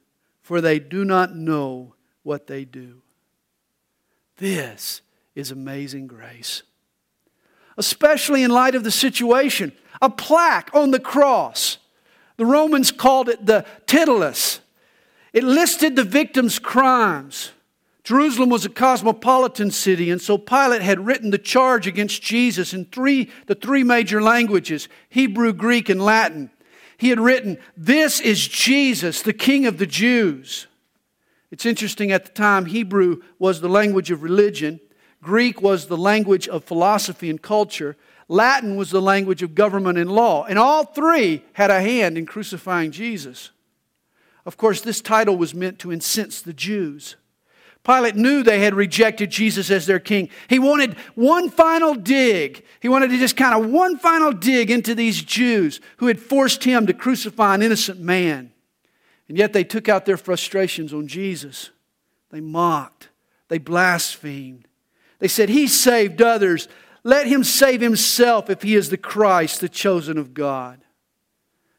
for 0.42 0.62
they 0.62 0.80
do 0.80 1.04
not 1.04 1.36
know 1.36 1.96
what 2.24 2.48
they 2.48 2.64
do. 2.64 3.02
This 4.38 5.02
is 5.36 5.52
amazing 5.52 6.08
grace, 6.08 6.64
especially 7.78 8.44
in 8.44 8.52
light 8.52 8.76
of 8.76 8.84
the 8.84 8.92
situation 8.92 9.72
a 10.02 10.10
plaque 10.10 10.70
on 10.74 10.92
the 10.92 11.00
cross. 11.00 11.78
The 12.38 12.46
Romans 12.46 12.92
called 12.92 13.30
it 13.30 13.46
the 13.46 13.66
titulus. 13.88 14.60
It 15.34 15.44
listed 15.44 15.96
the 15.96 16.04
victim's 16.04 16.60
crimes. 16.60 17.52
Jerusalem 18.04 18.50
was 18.50 18.64
a 18.64 18.70
cosmopolitan 18.70 19.70
city, 19.70 20.10
and 20.12 20.22
so 20.22 20.38
Pilate 20.38 20.82
had 20.82 21.06
written 21.06 21.30
the 21.30 21.38
charge 21.38 21.88
against 21.88 22.22
Jesus 22.22 22.74
in 22.74 22.86
three, 22.86 23.30
the 23.48 23.56
three 23.56 23.84
major 23.84 24.22
languages 24.22 24.88
Hebrew, 25.10 25.52
Greek, 25.52 25.90
and 25.90 26.02
Latin. 26.02 26.50
He 26.98 27.10
had 27.10 27.20
written, 27.20 27.58
This 27.76 28.20
is 28.20 28.48
Jesus, 28.48 29.22
the 29.22 29.34
King 29.34 29.66
of 29.66 29.78
the 29.78 29.86
Jews. 29.86 30.68
It's 31.52 31.66
interesting 31.66 32.12
at 32.12 32.26
the 32.26 32.32
time, 32.32 32.66
Hebrew 32.66 33.22
was 33.40 33.62
the 33.62 33.70
language 33.70 34.10
of 34.10 34.24
religion, 34.24 34.80
Greek 35.28 35.62
was 35.62 35.88
the 35.88 35.98
language 35.98 36.48
of 36.48 36.64
philosophy 36.64 37.30
and 37.30 37.42
culture, 37.42 37.98
Latin 38.30 38.78
was 38.78 38.92
the 38.92 39.02
language 39.02 39.44
of 39.44 39.56
government 39.56 39.98
and 39.98 40.10
law, 40.10 40.46
and 40.46 40.58
all 40.58 40.86
three 40.86 41.44
had 41.52 41.70
a 41.70 41.82
hand 41.82 42.18
in 42.18 42.26
crucifying 42.26 42.92
Jesus. 42.92 43.52
Of 44.46 44.56
course, 44.56 44.80
this 44.80 45.02
title 45.02 45.36
was 45.36 45.54
meant 45.54 45.80
to 45.80 45.92
incense 45.92 46.42
the 46.42 46.54
Jews. 46.54 47.18
Pilate 47.84 48.16
knew 48.16 48.42
they 48.42 48.60
had 48.60 48.74
rejected 48.74 49.30
Jesus 49.30 49.70
as 49.70 49.86
their 49.86 50.00
king. 50.00 50.30
He 50.50 50.60
wanted 50.60 50.94
one 51.16 51.50
final 51.50 51.94
dig. 51.94 52.64
He 52.80 52.88
wanted 52.88 53.10
to 53.10 53.18
just 53.18 53.36
kind 53.36 53.54
of 53.54 53.70
one 53.70 53.98
final 53.98 54.32
dig 54.32 54.72
into 54.72 54.96
these 54.96 55.22
Jews 55.22 55.82
who 55.98 56.08
had 56.08 56.22
forced 56.22 56.64
him 56.64 56.88
to 56.88 56.94
crucify 56.94 57.56
an 57.56 57.62
innocent 57.62 58.00
man. 58.00 58.54
And 59.28 59.38
yet 59.38 59.52
they 59.52 59.66
took 59.66 59.90
out 59.90 60.06
their 60.06 60.16
frustrations 60.16 60.94
on 60.94 61.10
Jesus. 61.10 61.72
They 62.30 62.40
mocked, 62.40 63.10
they 63.50 63.58
blasphemed. 63.58 64.67
They 65.20 65.28
said, 65.28 65.50
He 65.50 65.68
saved 65.68 66.22
others. 66.22 66.68
Let 67.04 67.28
him 67.28 67.44
save 67.44 67.80
himself 67.80 68.50
if 68.50 68.62
he 68.62 68.76
is 68.76 68.90
the 68.90 68.98
Christ, 68.98 69.62
the 69.62 69.70
chosen 69.70 70.18
of 70.18 70.34
God. 70.34 70.82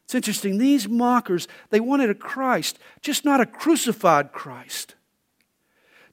It's 0.05 0.15
interesting. 0.15 0.57
These 0.57 0.89
mockers, 0.89 1.47
they 1.69 1.79
wanted 1.79 2.09
a 2.09 2.15
Christ, 2.15 2.79
just 3.01 3.25
not 3.25 3.39
a 3.39 3.45
crucified 3.45 4.31
Christ. 4.31 4.95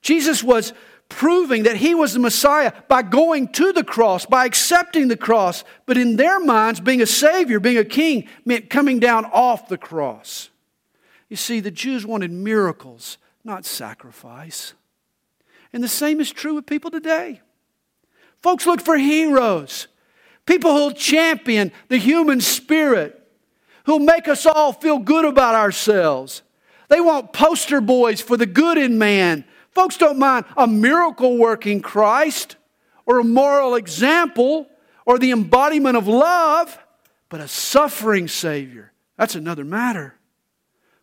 Jesus 0.03 0.45
was 0.45 0.75
proving 1.09 1.63
that 1.63 1.77
he 1.77 1.95
was 1.95 2.13
the 2.13 2.19
Messiah 2.19 2.73
by 2.89 3.03
going 3.03 3.49
to 3.49 3.73
the 3.73 3.85
cross, 3.85 4.27
by 4.27 4.45
accepting 4.45 5.09
the 5.09 5.17
cross. 5.17 5.65
But 5.87 5.97
in 5.97 6.17
their 6.17 6.39
minds, 6.41 6.81
being 6.81 7.01
a 7.01 7.07
Savior, 7.07 7.59
being 7.59 7.79
a 7.79 7.85
King, 7.85 8.29
meant 8.45 8.71
coming 8.71 8.99
down 8.99 9.25
off 9.27 9.69
the 9.69 9.79
cross. 9.79 10.51
You 11.29 11.37
see, 11.37 11.61
the 11.61 11.71
Jews 11.71 12.05
wanted 12.05 12.31
miracles, 12.31 13.19
not 13.45 13.65
sacrifice. 13.65 14.75
And 15.77 15.85
the 15.85 15.89
same 15.89 16.23
is 16.23 16.33
true 16.33 16.55
with 16.55 16.65
people 16.65 16.91
today. 16.91 17.43
Folks 18.41 18.65
look 18.65 18.81
for 18.81 18.97
heroes, 18.97 19.89
people 20.47 20.73
who'll 20.73 20.93
champion 20.93 21.71
the 21.89 21.99
human 21.99 22.41
spirit, 22.41 23.23
who'll 23.85 23.99
make 23.99 24.27
us 24.27 24.47
all 24.47 24.73
feel 24.73 24.99
good 24.99 25.27
about 25.27 25.55
ourselves. 25.55 26.41
They 26.89 27.03
want 27.03 27.35
poster 27.35 27.83
boys 27.83 28.23
for 28.23 28.39
the 28.39 28.47
good 28.47 28.79
in 28.79 28.97
man. 28.97 29.45
Folks 29.71 29.99
don't 29.99 30.19
mind 30.19 30.47
a 30.57 30.67
miracle 30.67 31.37
working 31.37 31.83
Christ 31.83 32.57
or 33.05 33.19
a 33.19 33.25
moral 33.25 33.75
example 33.75 34.71
or 35.05 35.19
the 35.19 35.31
embodiment 35.31 35.99
of 35.99 36.09
love, 36.09 36.79
but 37.29 37.43
a 37.43 37.49
suffering 37.49 38.29
Savior. 38.29 38.93
That's 39.19 39.35
another 39.35 39.67
matter. 39.67 40.15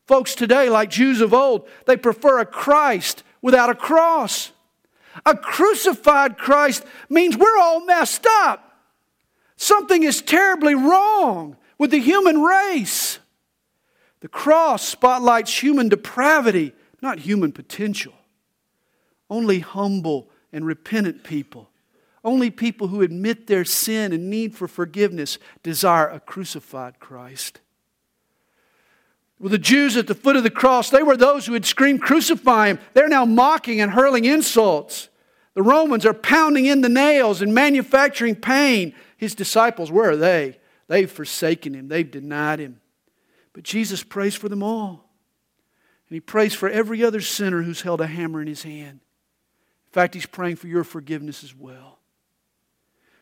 Folks 0.08 0.34
today, 0.34 0.68
like 0.68 0.90
Jews 0.90 1.22
of 1.22 1.32
old, 1.32 1.68
they 1.86 1.96
prefer 1.96 2.40
a 2.40 2.46
Christ 2.48 3.22
without 3.40 3.70
a 3.70 3.76
cross. 3.76 4.52
A 5.26 5.36
crucified 5.36 6.38
Christ 6.38 6.84
means 7.10 7.38
we're 7.38 7.58
all 7.58 7.86
messed 7.86 8.26
up. 8.28 8.82
Something 9.56 10.04
is 10.04 10.22
terribly 10.22 10.76
wrong 10.76 11.58
with 11.78 11.92
the 11.92 12.00
human 12.00 12.42
race. 12.42 13.20
The 14.22 14.28
cross 14.28 14.88
spotlights 14.88 15.62
human 15.62 15.90
depravity, 15.90 16.74
not 17.02 17.20
human 17.20 17.52
potential. 17.52 18.14
Only 19.30 19.60
humble 19.60 20.30
and 20.52 20.66
repentant 20.66 21.24
people, 21.24 21.70
only 22.24 22.50
people 22.52 22.88
who 22.88 23.02
admit 23.02 23.48
their 23.48 23.66
sin 23.66 24.14
and 24.14 24.30
need 24.30 24.56
for 24.56 24.68
forgiveness, 24.68 25.38
desire 25.62 26.08
a 26.08 26.20
crucified 26.20 27.00
Christ. 27.00 27.60
Well, 29.44 29.50
the 29.50 29.58
Jews 29.58 29.98
at 29.98 30.08
the 30.08 30.16
foot 30.16 30.38
of 30.38 30.44
the 30.44 30.50
cross, 30.50 30.90
they 30.90 31.04
were 31.04 31.18
those 31.18 31.46
who 31.46 31.52
had 31.52 31.66
screamed, 31.66 32.02
Crucify 32.02 32.68
him. 32.68 32.80
They're 32.94 33.10
now 33.10 33.26
mocking 33.26 33.82
and 33.82 33.92
hurling 33.92 34.24
insults. 34.24 35.10
The 35.54 35.62
Romans 35.62 36.06
are 36.06 36.14
pounding 36.14 36.66
in 36.66 36.80
the 36.80 36.88
nails 36.88 37.42
and 37.42 37.54
manufacturing 37.54 38.38
pain. 38.38 38.96
His 39.18 39.36
disciples, 39.36 39.92
where 39.92 40.12
are 40.12 40.16
they? 40.16 40.60
They've 40.88 41.12
forsaken 41.12 41.74
him, 41.74 41.90
they've 41.90 42.10
denied 42.10 42.60
him. 42.60 42.80
But 43.52 43.64
Jesus 43.64 44.02
prays 44.02 44.34
for 44.34 44.48
them 44.48 44.64
all. 44.64 45.10
And 46.08 46.16
he 46.16 46.22
prays 46.22 46.54
for 46.54 46.70
every 46.70 47.04
other 47.04 47.20
sinner 47.20 47.64
who's 47.64 47.82
held 47.82 48.00
a 48.00 48.08
hammer 48.08 48.42
in 48.42 48.48
his 48.48 48.64
hand. 48.64 49.02
In 49.02 49.92
fact, 49.92 50.14
he's 50.14 50.26
praying 50.26 50.56
for 50.56 50.68
your 50.68 50.86
forgiveness 50.86 51.44
as 51.44 51.54
well. 51.54 52.00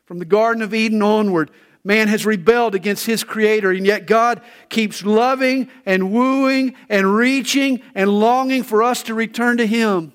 From 0.06 0.20
the 0.20 0.26
Garden 0.26 0.62
of 0.62 0.76
Eden 0.76 1.02
onward, 1.02 1.50
man 1.84 2.08
has 2.08 2.26
rebelled 2.26 2.76
against 2.76 3.06
his 3.06 3.24
creator, 3.24 3.72
and 3.72 3.86
yet 3.86 4.06
God 4.06 4.42
keeps 4.70 5.04
loving 5.04 5.70
and 5.86 6.12
wooing 6.12 6.76
and 6.90 7.16
reaching 7.16 7.82
and 7.96 8.10
longing 8.10 8.64
for 8.64 8.84
us 8.84 9.04
to 9.04 9.14
return 9.14 9.58
to 9.58 9.66
him, 9.66 10.14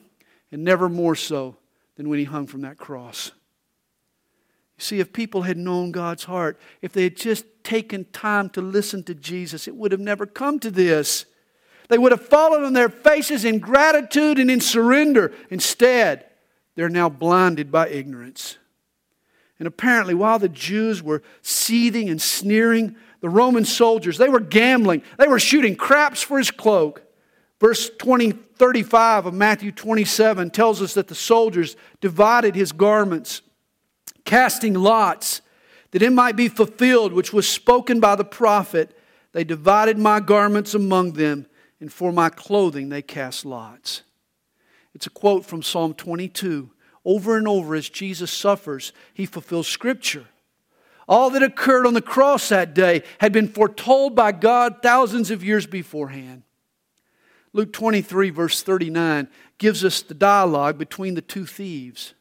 and 0.52 0.64
never 0.64 0.88
more 0.88 1.14
so 1.14 1.56
than 1.96 2.08
when 2.08 2.18
he 2.18 2.24
hung 2.24 2.46
from 2.46 2.62
that 2.62 2.78
cross. 2.78 3.32
You 4.78 4.82
see, 4.82 5.00
if 5.00 5.12
people 5.12 5.42
had 5.42 5.56
known 5.56 5.90
God's 5.90 6.24
heart, 6.24 6.60
if 6.82 6.92
they 6.92 7.04
had 7.04 7.16
just 7.16 7.46
taken 7.64 8.04
time 8.12 8.50
to 8.50 8.60
listen 8.60 9.02
to 9.04 9.14
Jesus, 9.14 9.66
it 9.66 9.74
would 9.74 9.90
have 9.90 10.00
never 10.00 10.26
come 10.26 10.58
to 10.60 10.70
this. 10.70 11.24
They 11.88 11.98
would 11.98 12.12
have 12.12 12.26
fallen 12.26 12.64
on 12.64 12.74
their 12.74 12.88
faces 12.88 13.44
in 13.44 13.58
gratitude 13.58 14.38
and 14.38 14.50
in 14.50 14.60
surrender. 14.60 15.32
Instead, 15.50 16.26
they're 16.74 16.88
now 16.88 17.08
blinded 17.08 17.72
by 17.72 17.88
ignorance. 17.88 18.58
And 19.58 19.66
apparently, 19.66 20.14
while 20.14 20.38
the 20.38 20.48
Jews 20.48 21.02
were 21.02 21.22
seething 21.42 22.08
and 22.08 22.20
sneering, 22.20 22.96
the 23.20 23.28
Roman 23.28 23.64
soldiers, 23.64 24.18
they 24.18 24.28
were 24.28 24.40
gambling. 24.40 25.02
They 25.18 25.28
were 25.28 25.38
shooting 25.38 25.76
craps 25.76 26.22
for 26.22 26.38
his 26.38 26.50
cloak. 26.50 27.02
Verse 27.58 27.90
20, 27.98 28.32
35 28.32 29.26
of 29.26 29.34
Matthew 29.34 29.72
27 29.72 30.50
tells 30.50 30.82
us 30.82 30.94
that 30.94 31.08
the 31.08 31.14
soldiers 31.14 31.76
divided 32.00 32.54
his 32.54 32.72
garments 32.72 33.40
casting 34.26 34.74
lots, 34.74 35.40
that 35.92 36.02
it 36.02 36.12
might 36.12 36.36
be 36.36 36.48
fulfilled 36.48 37.14
which 37.14 37.32
was 37.32 37.48
spoken 37.48 37.98
by 38.00 38.14
the 38.14 38.24
prophet. 38.24 38.98
They 39.32 39.44
divided 39.44 39.96
my 39.96 40.20
garments 40.20 40.74
among 40.74 41.12
them, 41.12 41.46
and 41.80 41.90
for 41.90 42.12
my 42.12 42.28
clothing 42.28 42.90
they 42.90 43.02
cast 43.02 43.46
lots. 43.46 44.02
It's 44.94 45.06
a 45.06 45.10
quote 45.10 45.46
from 45.46 45.62
Psalm 45.62 45.94
22. 45.94 46.70
Over 47.06 47.38
and 47.38 47.46
over, 47.46 47.76
as 47.76 47.88
Jesus 47.88 48.32
suffers, 48.32 48.92
he 49.14 49.26
fulfills 49.26 49.68
Scripture. 49.68 50.26
All 51.06 51.30
that 51.30 51.42
occurred 51.42 51.86
on 51.86 51.94
the 51.94 52.02
cross 52.02 52.48
that 52.48 52.74
day 52.74 53.04
had 53.20 53.32
been 53.32 53.46
foretold 53.46 54.16
by 54.16 54.32
God 54.32 54.82
thousands 54.82 55.30
of 55.30 55.44
years 55.44 55.66
beforehand. 55.66 56.42
Luke 57.52 57.72
23, 57.72 58.30
verse 58.30 58.60
39, 58.60 59.28
gives 59.56 59.84
us 59.84 60.02
the 60.02 60.14
dialogue 60.14 60.78
between 60.78 61.14
the 61.14 61.22
two 61.22 61.46
thieves. 61.46 62.14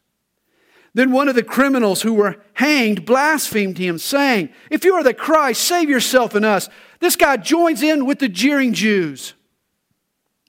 Then 0.93 1.11
one 1.11 1.27
of 1.27 1.35
the 1.35 1.43
criminals 1.43 2.03
who 2.03 2.13
were 2.13 2.37
hanged 2.53 3.07
blasphemed 3.07 3.79
him, 3.79 3.97
saying, 3.97 4.49
If 4.69 4.85
you 4.85 4.93
are 4.93 5.03
the 5.03 5.15
Christ, 5.15 5.61
save 5.61 5.89
yourself 5.89 6.35
and 6.35 6.45
us. 6.45 6.69
This 6.99 7.15
guy 7.15 7.37
joins 7.37 7.81
in 7.81 8.05
with 8.05 8.19
the 8.19 8.29
jeering 8.29 8.73
Jews. 8.73 9.33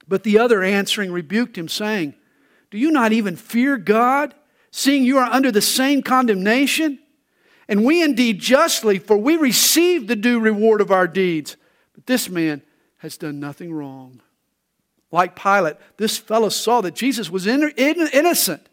But 0.06 0.24
the 0.24 0.38
other 0.38 0.62
answering 0.62 1.10
rebuked 1.10 1.56
him, 1.56 1.68
saying, 1.68 2.14
Do 2.76 2.82
you 2.82 2.90
not 2.90 3.12
even 3.12 3.36
fear 3.36 3.78
God, 3.78 4.34
seeing 4.70 5.02
you 5.02 5.16
are 5.16 5.32
under 5.32 5.50
the 5.50 5.62
same 5.62 6.02
condemnation? 6.02 6.98
And 7.68 7.86
we 7.86 8.02
indeed 8.02 8.38
justly, 8.38 8.98
for 8.98 9.16
we 9.16 9.38
receive 9.38 10.06
the 10.06 10.14
due 10.14 10.38
reward 10.38 10.82
of 10.82 10.90
our 10.90 11.08
deeds. 11.08 11.56
But 11.94 12.04
this 12.04 12.28
man 12.28 12.60
has 12.98 13.16
done 13.16 13.40
nothing 13.40 13.72
wrong. 13.72 14.20
Like 15.10 15.34
Pilate, 15.34 15.76
this 15.96 16.18
fellow 16.18 16.50
saw 16.50 16.82
that 16.82 16.94
Jesus 16.94 17.30
was 17.30 17.46
innocent. 17.46 18.68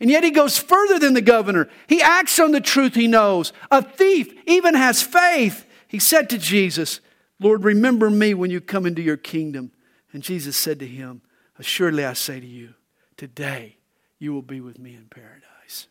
And 0.00 0.08
yet 0.08 0.24
he 0.24 0.30
goes 0.30 0.58
further 0.58 0.98
than 0.98 1.12
the 1.12 1.20
governor. 1.20 1.68
He 1.86 2.00
acts 2.00 2.40
on 2.40 2.52
the 2.52 2.60
truth 2.62 2.94
he 2.94 3.06
knows. 3.06 3.52
A 3.70 3.82
thief 3.82 4.32
even 4.46 4.74
has 4.74 5.02
faith. 5.02 5.66
He 5.88 5.98
said 5.98 6.30
to 6.30 6.38
Jesus, 6.38 7.00
Lord, 7.38 7.64
remember 7.64 8.08
me 8.08 8.32
when 8.32 8.50
you 8.50 8.62
come 8.62 8.86
into 8.86 9.02
your 9.02 9.18
kingdom. 9.18 9.72
And 10.14 10.22
Jesus 10.22 10.56
said 10.56 10.78
to 10.78 10.86
him, 10.86 11.20
Assuredly 11.58 12.06
I 12.06 12.14
say 12.14 12.40
to 12.40 12.46
you, 12.46 12.72
today 13.16 13.76
you 14.18 14.32
will 14.32 14.42
be 14.42 14.60
with 14.60 14.78
me 14.78 14.94
in 14.94 15.06
paradise. 15.08 15.88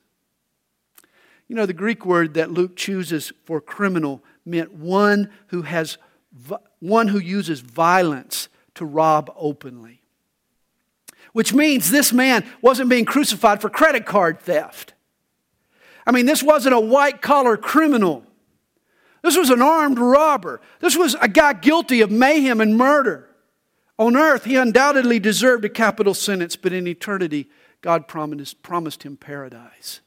You 1.47 1.55
know, 1.55 1.65
the 1.65 1.73
Greek 1.73 2.05
word 2.05 2.33
that 2.35 2.51
Luke 2.51 2.75
chooses 2.75 3.31
for 3.45 3.61
criminal 3.61 4.23
meant 4.45 4.73
one 4.73 5.29
who 5.47 5.63
has 5.63 5.97
one 6.79 7.09
who 7.09 7.19
uses 7.19 7.59
violence 7.59 8.49
to 8.75 8.85
rob 8.85 9.31
openly 9.35 10.03
which 11.33 11.53
means 11.53 11.91
this 11.91 12.13
man 12.13 12.45
wasn't 12.61 12.89
being 12.89 13.05
crucified 13.05 13.59
for 13.59 13.69
credit 13.69 14.05
card 14.05 14.39
theft. 14.39 14.93
I 16.07 16.11
mean, 16.11 16.25
this 16.25 16.41
wasn't 16.41 16.75
a 16.75 16.79
white 16.79 17.21
collar 17.21 17.57
criminal. 17.57 18.23
This 19.23 19.37
was 19.37 19.49
an 19.49 19.61
armed 19.61 19.99
robber. 19.99 20.61
This 20.79 20.95
was 20.95 21.15
a 21.19 21.27
guy 21.27 21.53
guilty 21.53 22.01
of 22.01 22.11
mayhem 22.11 22.61
and 22.61 22.77
murder. 22.77 23.29
On 23.99 24.17
earth, 24.17 24.45
he 24.45 24.55
undoubtedly 24.55 25.19
deserved 25.19 25.65
a 25.65 25.69
capital 25.69 26.13
sentence, 26.13 26.55
but 26.55 26.73
in 26.73 26.87
eternity, 26.87 27.49
God 27.81 28.07
promised, 28.07 28.63
promised 28.63 29.03
him 29.03 29.17
paradise. 29.17 30.01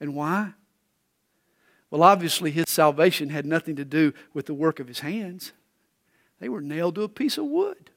And 0.00 0.14
why? 0.14 0.52
Well, 1.90 2.02
obviously, 2.02 2.52
his 2.52 2.66
salvation 2.68 3.30
had 3.30 3.44
nothing 3.44 3.74
to 3.76 3.84
do 3.84 4.12
with 4.32 4.46
the 4.46 4.54
work 4.54 4.78
of 4.78 4.88
his 4.88 5.00
hands, 5.00 5.52
they 6.38 6.48
were 6.48 6.62
nailed 6.62 6.94
to 6.94 7.02
a 7.02 7.08
piece 7.08 7.36
of 7.36 7.44
wood. 7.44 7.90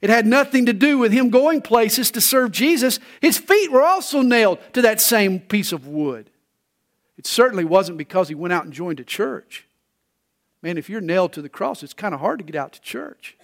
It 0.00 0.10
had 0.10 0.26
nothing 0.26 0.66
to 0.66 0.72
do 0.72 0.98
with 0.98 1.12
him 1.12 1.30
going 1.30 1.62
places 1.62 2.10
to 2.10 2.20
serve 2.20 2.50
Jesus. 2.50 2.98
His 3.20 3.38
feet 3.38 3.70
were 3.70 3.82
also 3.82 4.22
nailed 4.22 4.58
to 4.72 4.82
that 4.82 5.00
same 5.00 5.38
piece 5.38 5.70
of 5.70 5.86
wood. 5.86 6.30
It 7.16 7.26
certainly 7.26 7.64
wasn't 7.64 7.98
because 7.98 8.28
he 8.28 8.34
went 8.34 8.52
out 8.52 8.64
and 8.64 8.72
joined 8.72 8.98
a 8.98 9.04
church. 9.04 9.68
Man, 10.62 10.78
if 10.78 10.90
you're 10.90 11.00
nailed 11.00 11.32
to 11.34 11.42
the 11.42 11.48
cross, 11.48 11.82
it's 11.82 11.94
kind 11.94 12.12
of 12.12 12.20
hard 12.20 12.40
to 12.40 12.44
get 12.44 12.56
out 12.56 12.72
to 12.72 12.80
church. 12.80 13.36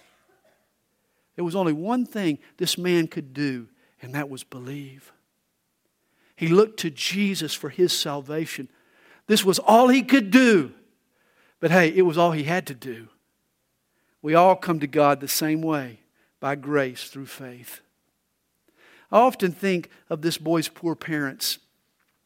There 1.35 1.45
was 1.45 1.55
only 1.55 1.73
one 1.73 2.05
thing 2.05 2.39
this 2.57 2.77
man 2.77 3.07
could 3.07 3.33
do, 3.33 3.67
and 4.01 4.13
that 4.15 4.29
was 4.29 4.43
believe. 4.43 5.11
He 6.35 6.47
looked 6.47 6.79
to 6.79 6.89
Jesus 6.89 7.53
for 7.53 7.69
his 7.69 7.93
salvation. 7.93 8.67
This 9.27 9.45
was 9.45 9.59
all 9.59 9.87
he 9.87 10.01
could 10.01 10.31
do. 10.31 10.73
But 11.59 11.71
hey, 11.71 11.89
it 11.89 12.01
was 12.01 12.17
all 12.17 12.31
he 12.31 12.43
had 12.43 12.67
to 12.67 12.73
do. 12.73 13.07
We 14.21 14.35
all 14.35 14.55
come 14.55 14.79
to 14.79 14.87
God 14.87 15.19
the 15.19 15.27
same 15.27 15.61
way 15.61 15.99
by 16.39 16.55
grace 16.55 17.09
through 17.09 17.27
faith. 17.27 17.81
I 19.11 19.19
often 19.19 19.51
think 19.51 19.89
of 20.09 20.21
this 20.21 20.37
boy's 20.37 20.67
poor 20.67 20.95
parents. 20.95 21.59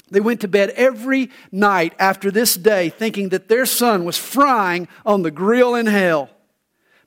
They 0.10 0.20
went 0.20 0.42
to 0.42 0.48
bed 0.48 0.70
every 0.72 1.32
night 1.52 1.94
after 1.98 2.30
this 2.32 2.56
day 2.56 2.90
thinking 2.90 3.30
that 3.30 3.48
their 3.48 3.66
son 3.66 4.06
was 4.06 4.18
frying 4.18 4.88
on 5.06 5.24
the 5.24 5.32
grill 5.32 5.76
in 5.76 5.88
hell. 5.88 6.30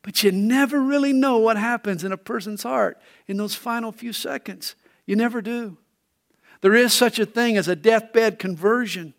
But 0.02 0.22
you 0.22 0.32
never 0.32 0.80
really 0.80 1.12
know 1.12 1.38
what 1.38 1.56
happens 1.56 2.04
in 2.04 2.12
a 2.12 2.16
person's 2.16 2.62
heart 2.62 3.00
in 3.26 3.36
those 3.36 3.54
final 3.54 3.92
few 3.92 4.12
seconds. 4.12 4.74
You 5.06 5.16
never 5.16 5.40
do. 5.40 5.78
There 6.60 6.74
is 6.74 6.92
such 6.92 7.18
a 7.18 7.26
thing 7.26 7.56
as 7.56 7.68
a 7.68 7.76
deathbed 7.76 8.38
conversion. 8.38 9.14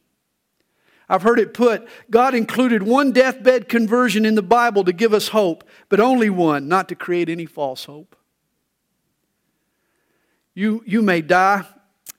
I've 1.08 1.24
heard 1.24 1.40
it 1.40 1.54
put 1.54 1.88
God 2.10 2.36
included 2.36 2.84
one 2.84 3.12
deathbed 3.12 3.68
conversion 3.68 4.26
in 4.26 4.36
the 4.36 4.44
Bible 4.44 4.84
to 4.84 4.94
give 4.94 5.14
us 5.14 5.30
hope, 5.30 5.64
but 5.90 6.00
only 6.00 6.30
one, 6.30 6.68
not 6.68 6.88
to 6.90 6.96
create 6.96 7.30
any 7.30 7.46
false 7.46 7.86
hope. 7.86 8.16
You, 10.54 10.84
you 10.86 11.02
may 11.02 11.22
die 11.22 11.66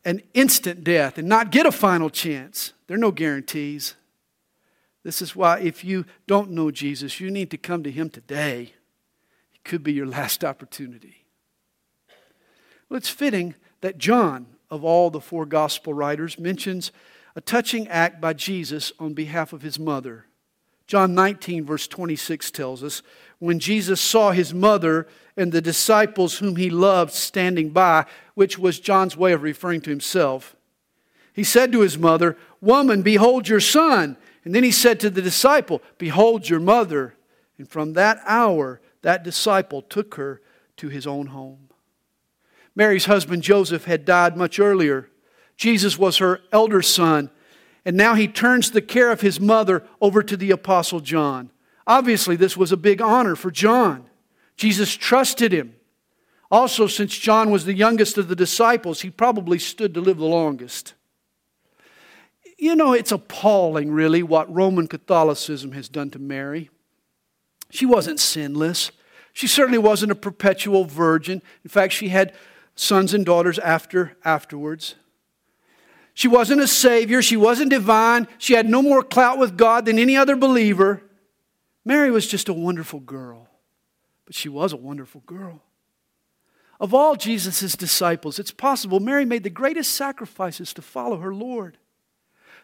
an 0.04 0.22
instant 0.34 0.82
death 0.82 1.18
and 1.18 1.28
not 1.28 1.52
get 1.52 1.66
a 1.66 1.72
final 1.72 2.10
chance. 2.10 2.72
There 2.86 2.96
are 2.96 3.00
no 3.00 3.12
guarantees. 3.12 3.94
This 5.02 5.22
is 5.22 5.34
why, 5.34 5.60
if 5.60 5.84
you 5.84 6.04
don't 6.26 6.50
know 6.50 6.70
Jesus, 6.70 7.20
you 7.20 7.30
need 7.30 7.50
to 7.50 7.58
come 7.58 7.82
to 7.82 7.90
Him 7.90 8.10
today. 8.10 8.74
It 9.54 9.64
could 9.64 9.82
be 9.82 9.92
your 9.92 10.06
last 10.06 10.44
opportunity. 10.44 11.24
Well, 12.88 12.98
it's 12.98 13.08
fitting 13.08 13.54
that 13.80 13.98
John, 13.98 14.46
of 14.70 14.84
all 14.84 15.10
the 15.10 15.20
four 15.20 15.46
gospel 15.46 15.94
writers, 15.94 16.38
mentions 16.38 16.92
a 17.36 17.40
touching 17.40 17.88
act 17.88 18.20
by 18.20 18.32
Jesus 18.32 18.92
on 18.98 19.14
behalf 19.14 19.52
of 19.52 19.62
his 19.62 19.78
mother, 19.78 20.26
John 20.90 21.14
19, 21.14 21.64
verse 21.64 21.86
26 21.86 22.50
tells 22.50 22.82
us 22.82 23.00
when 23.38 23.60
Jesus 23.60 24.00
saw 24.00 24.32
his 24.32 24.52
mother 24.52 25.06
and 25.36 25.52
the 25.52 25.60
disciples 25.60 26.38
whom 26.38 26.56
he 26.56 26.68
loved 26.68 27.12
standing 27.12 27.70
by, 27.70 28.06
which 28.34 28.58
was 28.58 28.80
John's 28.80 29.16
way 29.16 29.32
of 29.32 29.44
referring 29.44 29.82
to 29.82 29.90
himself, 29.90 30.56
he 31.32 31.44
said 31.44 31.70
to 31.70 31.80
his 31.82 31.96
mother, 31.96 32.36
Woman, 32.60 33.02
behold 33.02 33.48
your 33.48 33.60
son. 33.60 34.16
And 34.44 34.54
then 34.54 34.64
he 34.64 34.72
said 34.72 35.00
to 35.00 35.10
the 35.10 35.22
disciple, 35.22 35.82
Behold 35.98 36.48
your 36.48 36.60
mother. 36.60 37.14
And 37.58 37.68
from 37.68 37.92
that 37.92 38.20
hour, 38.24 38.80
that 39.02 39.22
disciple 39.22 39.82
took 39.82 40.14
her 40.14 40.40
to 40.78 40.88
his 40.88 41.06
own 41.06 41.26
home. 41.26 41.68
Mary's 42.74 43.04
husband 43.04 43.42
Joseph 43.42 43.84
had 43.84 44.04
died 44.04 44.36
much 44.36 44.58
earlier. 44.58 45.10
Jesus 45.56 45.98
was 45.98 46.18
her 46.18 46.40
elder 46.52 46.80
son, 46.80 47.30
and 47.84 47.96
now 47.96 48.14
he 48.14 48.28
turns 48.28 48.70
the 48.70 48.80
care 48.80 49.10
of 49.10 49.20
his 49.20 49.40
mother 49.40 49.84
over 50.00 50.22
to 50.22 50.36
the 50.36 50.50
Apostle 50.50 51.00
John. 51.00 51.50
Obviously, 51.86 52.36
this 52.36 52.56
was 52.56 52.72
a 52.72 52.76
big 52.76 53.02
honor 53.02 53.36
for 53.36 53.50
John. 53.50 54.06
Jesus 54.56 54.94
trusted 54.94 55.52
him. 55.52 55.74
Also, 56.50 56.86
since 56.86 57.16
John 57.16 57.50
was 57.50 57.64
the 57.64 57.74
youngest 57.74 58.18
of 58.18 58.28
the 58.28 58.36
disciples, 58.36 59.02
he 59.02 59.10
probably 59.10 59.58
stood 59.58 59.94
to 59.94 60.00
live 60.00 60.18
the 60.18 60.24
longest. 60.24 60.94
You 62.60 62.76
know, 62.76 62.92
it's 62.92 63.10
appalling, 63.10 63.90
really, 63.90 64.22
what 64.22 64.54
Roman 64.54 64.86
Catholicism 64.86 65.72
has 65.72 65.88
done 65.88 66.10
to 66.10 66.18
Mary. 66.18 66.68
She 67.70 67.86
wasn't 67.86 68.20
sinless. 68.20 68.92
She 69.32 69.46
certainly 69.46 69.78
wasn't 69.78 70.12
a 70.12 70.14
perpetual 70.16 70.84
virgin. 70.84 71.40
In 71.64 71.70
fact, 71.70 71.94
she 71.94 72.10
had 72.10 72.34
sons 72.74 73.14
and 73.14 73.24
daughters 73.24 73.58
after 73.58 74.14
afterwards. 74.26 74.96
She 76.12 76.28
wasn't 76.28 76.60
a 76.60 76.68
savior. 76.68 77.22
She 77.22 77.36
wasn't 77.36 77.70
divine. 77.70 78.28
She 78.36 78.52
had 78.52 78.68
no 78.68 78.82
more 78.82 79.02
clout 79.02 79.38
with 79.38 79.56
God 79.56 79.86
than 79.86 79.98
any 79.98 80.14
other 80.14 80.36
believer. 80.36 81.02
Mary 81.82 82.10
was 82.10 82.26
just 82.26 82.50
a 82.50 82.52
wonderful 82.52 83.00
girl, 83.00 83.48
but 84.26 84.34
she 84.34 84.50
was 84.50 84.74
a 84.74 84.76
wonderful 84.76 85.22
girl. 85.24 85.62
Of 86.78 86.92
all 86.92 87.16
Jesus' 87.16 87.74
disciples, 87.74 88.38
it's 88.38 88.50
possible 88.50 89.00
Mary 89.00 89.24
made 89.24 89.44
the 89.44 89.50
greatest 89.50 89.92
sacrifices 89.92 90.74
to 90.74 90.82
follow 90.82 91.16
her 91.20 91.32
Lord. 91.32 91.78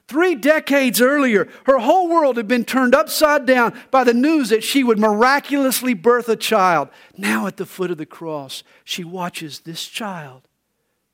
Three 0.08 0.36
decades 0.36 1.00
earlier, 1.00 1.48
her 1.64 1.78
whole 1.78 2.08
world 2.08 2.36
had 2.36 2.46
been 2.46 2.64
turned 2.64 2.94
upside 2.94 3.44
down 3.44 3.76
by 3.90 4.04
the 4.04 4.14
news 4.14 4.50
that 4.50 4.62
she 4.62 4.84
would 4.84 5.00
miraculously 5.00 5.94
birth 5.94 6.28
a 6.28 6.36
child. 6.36 6.90
Now, 7.16 7.48
at 7.48 7.56
the 7.56 7.66
foot 7.66 7.90
of 7.90 7.98
the 7.98 8.06
cross, 8.06 8.62
she 8.84 9.02
watches 9.02 9.60
this 9.60 9.84
child 9.86 10.42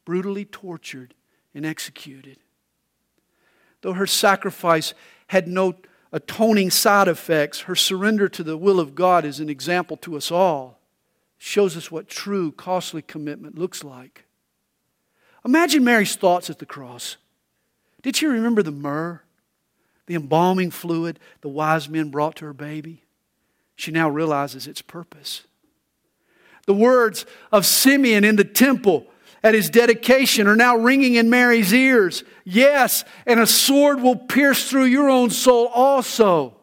brutally 0.05 0.45
tortured 0.45 1.15
and 1.55 1.65
executed. 1.65 2.39
Though 3.81 3.95
her 3.95 4.07
sacrifice 4.07 4.93
had 5.29 5.49
no 5.49 5.75
atoning 6.13 6.71
side 6.71 7.09
effects, 7.09 7.61
her 7.61 7.75
surrender 7.75 8.29
to 8.29 8.43
the 8.43 8.59
will 8.59 8.79
of 8.79 8.95
God 8.95 9.25
is 9.25 9.41
an 9.41 9.49
example 9.49 9.97
to 9.99 10.17
us 10.17 10.31
all. 10.31 10.79
shows 11.39 11.77
us 11.77 11.91
what 11.91 12.09
true, 12.09 12.53
costly 12.53 13.03
commitment 13.03 13.59
looks 13.59 13.83
like. 13.83 14.27
Imagine 15.45 15.83
Mary's 15.83 16.15
thoughts 16.15 16.49
at 16.51 16.61
the 16.61 16.67
cross. 16.67 17.17
Did 18.03 18.17
she 18.17 18.27
remember 18.27 18.63
the 18.63 18.73
myrrh, 18.73 19.23
the 20.07 20.15
embalming 20.15 20.71
fluid 20.71 21.19
the 21.41 21.49
wise 21.49 21.89
men 21.89 22.11
brought 22.11 22.37
to 22.37 22.45
her 22.45 22.53
baby? 22.53 23.05
She 23.77 23.91
now 23.91 24.09
realizes 24.09 24.67
its 24.67 24.83
purpose. 24.83 25.43
The 26.67 26.75
words 26.75 27.27
of 27.51 27.67
Simeon 27.67 28.25
in 28.25 28.37
the 28.37 28.45
temple 28.45 29.07
at 29.43 29.55
his 29.55 29.71
dedication 29.71 30.47
are 30.47 30.57
now 30.57 30.77
ringing 30.77 31.17
in 31.17 31.31
Mary's 31.31 31.73
ears. 31.73 32.23
Yes, 32.45 33.05
and 33.27 33.41
a 33.41 33.47
sword 33.47 34.01
will 34.01 34.17
pierce 34.17 34.69
through 34.69 34.85
your 34.85 35.11
own 35.11 35.31
soul 35.31 35.67
also. 35.67 36.57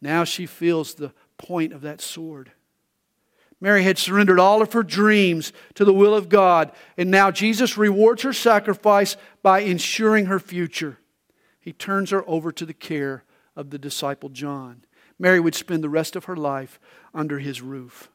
Now 0.00 0.24
she 0.24 0.46
feels 0.46 0.94
the 0.94 1.12
point 1.38 1.72
of 1.72 1.80
that 1.82 2.00
sword. 2.00 2.52
Mary 3.60 3.82
had 3.82 3.98
surrendered 3.98 4.38
all 4.38 4.62
of 4.62 4.72
her 4.72 4.82
dreams 4.82 5.52
to 5.74 5.84
the 5.84 5.92
will 5.92 6.14
of 6.14 6.28
God, 6.28 6.70
and 6.96 7.10
now 7.10 7.30
Jesus 7.30 7.76
rewards 7.76 8.22
her 8.22 8.32
sacrifice 8.32 9.16
by 9.42 9.60
ensuring 9.60 10.26
her 10.26 10.38
future. 10.38 10.98
He 11.58 11.72
turns 11.72 12.10
her 12.10 12.24
over 12.28 12.52
to 12.52 12.64
the 12.64 12.74
care 12.74 13.24
of 13.56 13.70
the 13.70 13.78
disciple 13.78 14.28
John. 14.28 14.84
Mary 15.18 15.40
would 15.40 15.56
spend 15.56 15.82
the 15.82 15.88
rest 15.88 16.14
of 16.14 16.26
her 16.26 16.36
life 16.36 16.78
under 17.12 17.40
his 17.40 17.60
roof. 17.60 18.08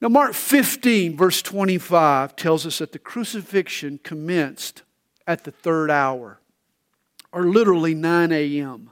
Now, 0.00 0.08
Mark 0.08 0.34
15, 0.34 1.16
verse 1.16 1.42
25, 1.42 2.36
tells 2.36 2.66
us 2.66 2.78
that 2.78 2.92
the 2.92 2.98
crucifixion 2.98 3.98
commenced 4.02 4.82
at 5.26 5.44
the 5.44 5.50
third 5.50 5.90
hour, 5.90 6.40
or 7.32 7.46
literally 7.46 7.94
9 7.94 8.32
a.m. 8.32 8.90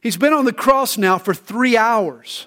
He's 0.00 0.16
been 0.16 0.32
on 0.32 0.44
the 0.44 0.52
cross 0.52 0.96
now 0.96 1.18
for 1.18 1.34
three 1.34 1.76
hours. 1.76 2.46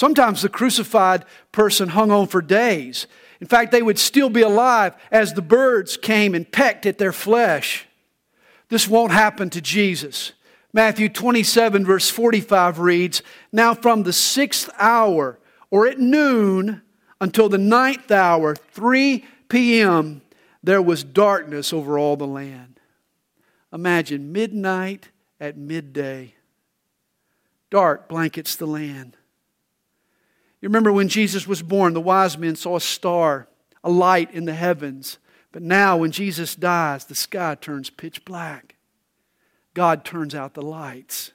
Sometimes 0.00 0.40
the 0.40 0.48
crucified 0.48 1.26
person 1.52 1.90
hung 1.90 2.10
on 2.10 2.26
for 2.26 2.40
days. 2.40 3.06
In 3.38 3.46
fact, 3.46 3.70
they 3.70 3.82
would 3.82 3.98
still 3.98 4.30
be 4.30 4.40
alive 4.40 4.96
as 5.12 5.34
the 5.34 5.42
birds 5.42 5.98
came 5.98 6.34
and 6.34 6.50
pecked 6.50 6.86
at 6.86 6.96
their 6.96 7.12
flesh. 7.12 7.86
This 8.70 8.88
won't 8.88 9.12
happen 9.12 9.50
to 9.50 9.60
Jesus. 9.60 10.32
Matthew 10.72 11.10
27, 11.10 11.84
verse 11.84 12.08
45 12.08 12.78
reads 12.78 13.22
Now 13.52 13.74
from 13.74 14.04
the 14.04 14.12
sixth 14.14 14.70
hour, 14.78 15.38
or 15.70 15.86
at 15.86 15.98
noon, 15.98 16.80
until 17.20 17.50
the 17.50 17.58
ninth 17.58 18.10
hour, 18.10 18.56
3 18.56 19.22
p.m., 19.50 20.22
there 20.64 20.80
was 20.80 21.04
darkness 21.04 21.74
over 21.74 21.98
all 21.98 22.16
the 22.16 22.26
land. 22.26 22.80
Imagine 23.70 24.32
midnight 24.32 25.10
at 25.38 25.58
midday. 25.58 26.36
Dark 27.68 28.08
blankets 28.08 28.56
the 28.56 28.66
land. 28.66 29.18
You 30.60 30.68
remember 30.68 30.92
when 30.92 31.08
Jesus 31.08 31.46
was 31.46 31.62
born, 31.62 31.94
the 31.94 32.00
wise 32.00 32.36
men 32.36 32.56
saw 32.56 32.76
a 32.76 32.80
star, 32.80 33.48
a 33.82 33.90
light 33.90 34.32
in 34.32 34.44
the 34.44 34.54
heavens. 34.54 35.18
But 35.52 35.62
now, 35.62 35.96
when 35.96 36.10
Jesus 36.10 36.54
dies, 36.54 37.06
the 37.06 37.14
sky 37.14 37.56
turns 37.60 37.90
pitch 37.90 38.24
black. 38.24 38.76
God 39.74 40.04
turns 40.04 40.34
out 40.34 40.54
the 40.54 40.62
lights. 40.62 41.32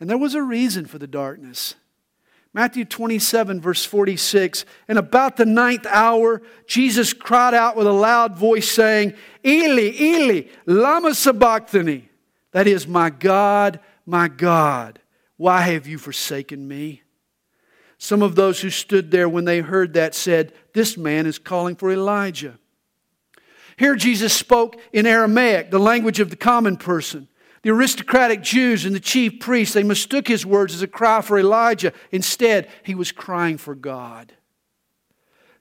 And 0.00 0.08
there 0.08 0.18
was 0.18 0.34
a 0.34 0.42
reason 0.42 0.86
for 0.86 0.98
the 0.98 1.06
darkness. 1.06 1.74
Matthew 2.54 2.84
27, 2.84 3.60
verse 3.60 3.84
46. 3.84 4.64
And 4.86 4.98
about 4.98 5.36
the 5.36 5.44
ninth 5.44 5.86
hour, 5.86 6.40
Jesus 6.66 7.12
cried 7.12 7.54
out 7.54 7.76
with 7.76 7.86
a 7.86 7.92
loud 7.92 8.36
voice, 8.36 8.70
saying, 8.70 9.14
Eli, 9.44 9.92
Eli, 10.00 10.42
Lama 10.66 11.14
Sabachthani. 11.14 12.08
That 12.52 12.66
is, 12.66 12.86
My 12.86 13.10
God, 13.10 13.80
my 14.06 14.28
God, 14.28 15.00
why 15.36 15.62
have 15.62 15.86
you 15.86 15.98
forsaken 15.98 16.66
me? 16.66 17.02
Some 17.98 18.22
of 18.22 18.36
those 18.36 18.60
who 18.60 18.70
stood 18.70 19.10
there 19.10 19.28
when 19.28 19.44
they 19.44 19.60
heard 19.60 19.94
that 19.94 20.14
said, 20.14 20.52
This 20.72 20.96
man 20.96 21.26
is 21.26 21.38
calling 21.38 21.74
for 21.74 21.90
Elijah. 21.90 22.58
Here 23.76 23.96
Jesus 23.96 24.32
spoke 24.32 24.76
in 24.92 25.06
Aramaic, 25.06 25.70
the 25.70 25.78
language 25.78 26.20
of 26.20 26.30
the 26.30 26.36
common 26.36 26.76
person. 26.76 27.28
The 27.62 27.70
aristocratic 27.70 28.42
Jews 28.42 28.84
and 28.84 28.94
the 28.94 29.00
chief 29.00 29.40
priests, 29.40 29.74
they 29.74 29.82
mistook 29.82 30.28
his 30.28 30.46
words 30.46 30.74
as 30.74 30.82
a 30.82 30.86
cry 30.86 31.20
for 31.20 31.38
Elijah. 31.38 31.92
Instead, 32.12 32.68
he 32.84 32.94
was 32.94 33.10
crying 33.10 33.58
for 33.58 33.74
God. 33.74 34.32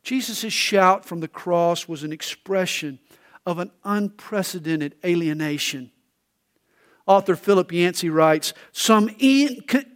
Jesus' 0.04 0.54
shout 0.54 1.06
from 1.06 1.20
the 1.20 1.28
cross 1.28 1.88
was 1.88 2.04
an 2.04 2.14
expression 2.14 3.00
of 3.46 3.60
an 3.60 3.72
unprecedented 3.84 4.96
alienation. 5.04 5.92
Author 7.08 7.36
Philip 7.36 7.72
Yancey 7.72 8.10
writes 8.10 8.54
some, 8.74 9.10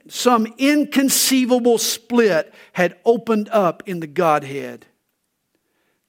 some 0.07 0.47
inconceivable 0.57 1.77
split 1.77 2.53
had 2.73 2.97
opened 3.05 3.49
up 3.49 3.83
in 3.85 3.99
the 3.99 4.07
Godhead. 4.07 4.85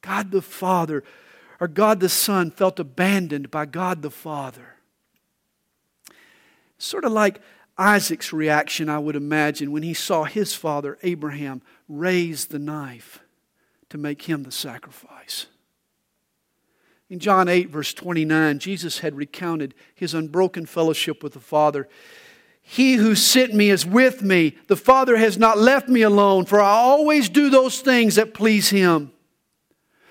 God 0.01 0.31
the 0.31 0.43
Father 0.43 1.05
or 1.61 1.69
God 1.69 2.01
the 2.01 2.09
Son 2.09 2.51
felt 2.51 2.81
abandoned 2.81 3.51
by 3.51 3.67
God 3.67 4.03
the 4.03 4.11
Father. 4.11 4.77
Sort 6.79 7.05
of 7.05 7.13
like 7.13 7.41
Isaac's 7.79 8.33
reaction, 8.33 8.89
I 8.89 8.99
would 8.99 9.17
imagine, 9.17 9.73
when 9.73 9.83
he 9.83 9.95
saw 9.95 10.25
his 10.25 10.55
father, 10.55 10.99
Abraham, 11.03 11.63
raise 11.89 12.47
the 12.47 12.59
knife 12.59 13.21
to 13.89 13.99
make 13.99 14.23
him 14.23 14.43
the 14.43 14.53
sacrifice. 14.53 15.47
In 17.13 17.19
John 17.19 17.47
8, 17.47 17.69
verse 17.69 17.93
29, 17.93 18.59
Jesus 18.59 19.01
had 19.01 19.15
recounted 19.15 19.75
his 19.95 20.15
unbroken 20.15 20.65
fellowship 20.65 21.23
with 21.23 21.35
the 21.35 21.41
Father. 21.41 21.87
He 22.63 22.95
who 22.95 23.15
sent 23.15 23.53
me 23.53 23.69
is 23.69 23.85
with 23.85 24.23
me. 24.23 24.57
The 24.69 24.77
Father 24.77 25.19
has 25.19 25.37
not 25.37 25.59
left 25.59 25.91
me 25.91 26.01
alone, 26.01 26.47
for 26.47 26.59
I 26.59 26.71
always 26.71 27.29
do 27.29 27.51
those 27.51 27.83
things 27.83 28.15
that 28.15 28.33
please 28.33 28.71
him. 28.71 29.13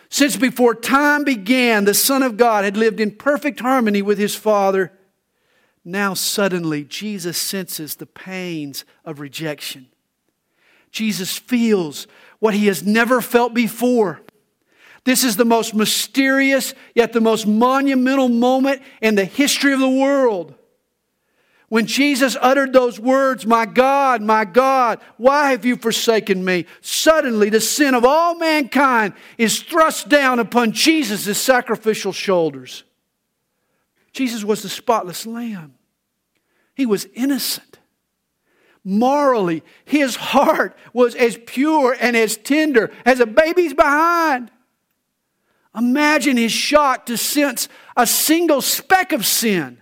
Since 0.10 0.38
before 0.38 0.76
time 0.76 1.24
began, 1.24 1.86
the 1.86 1.96
Son 1.96 2.22
of 2.22 2.38
God 2.38 2.66
had 2.66 2.78
lived 2.78 3.00
in 3.00 3.16
perfect 3.16 3.62
harmony 3.62 4.04
with 4.04 4.20
his 4.20 4.36
Father. 4.36 4.92
Now, 5.84 6.14
suddenly, 6.14 6.84
Jesus 6.84 7.40
senses 7.40 7.96
the 7.96 8.06
pains 8.06 8.86
of 9.04 9.20
rejection. 9.20 9.88
Jesus 10.92 11.36
feels 11.36 12.06
what 12.38 12.54
he 12.54 12.68
has 12.68 12.86
never 12.86 13.22
felt 13.22 13.56
before. 13.56 14.22
This 15.04 15.24
is 15.24 15.36
the 15.36 15.46
most 15.46 15.74
mysterious, 15.74 16.74
yet 16.94 17.12
the 17.14 17.22
most 17.22 17.48
monumental 17.48 18.30
moment 18.30 18.82
in 19.02 19.16
the 19.16 19.26
history 19.26 19.74
of 19.74 19.80
the 19.80 19.90
world. 19.90 20.54
When 21.70 21.86
Jesus 21.86 22.36
uttered 22.42 22.74
those 22.74 23.00
words, 23.00 23.46
My 23.46 23.66
God, 23.66 24.22
my 24.22 24.44
God, 24.46 25.00
why 25.18 25.52
have 25.52 25.66
you 25.66 25.78
forsaken 25.78 26.44
me? 26.44 26.66
Suddenly 26.82 27.50
the 27.50 27.62
sin 27.62 27.96
of 27.96 28.04
all 28.04 28.36
mankind 28.36 29.14
is 29.38 29.62
thrust 29.62 30.10
down 30.10 30.40
upon 30.40 30.74
Jesus' 30.74 31.42
sacrificial 31.42 32.12
shoulders. 32.12 32.84
Jesus 34.12 34.44
was 34.44 34.62
the 34.62 34.70
spotless 34.70 35.26
lamb. 35.26 35.76
He 36.76 36.86
was 36.86 37.08
innocent. 37.14 37.80
Morally, 38.84 39.64
his 39.86 40.16
heart 40.18 40.76
was 40.92 41.16
as 41.16 41.40
pure 41.46 41.96
and 42.00 42.18
as 42.18 42.36
tender 42.36 42.92
as 43.06 43.20
a 43.20 43.26
baby's 43.26 43.74
behind. 43.74 44.52
Imagine 45.76 46.38
his 46.38 46.52
shock 46.52 47.06
to 47.06 47.18
sense 47.18 47.70
a 47.96 48.06
single 48.06 48.62
speck 48.62 49.14
of 49.14 49.26
sin. 49.26 49.78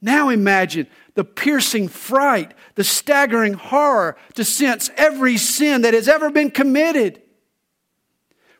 Now 0.00 0.28
imagine 0.28 0.86
the 1.14 1.24
piercing 1.24 1.88
fright, 1.88 2.54
the 2.74 2.84
staggering 2.84 3.54
horror 3.54 4.16
to 4.34 4.44
sense 4.44 4.90
every 4.96 5.36
sin 5.36 5.82
that 5.82 5.94
has 5.94 6.08
ever 6.08 6.30
been 6.30 6.50
committed. 6.50 7.22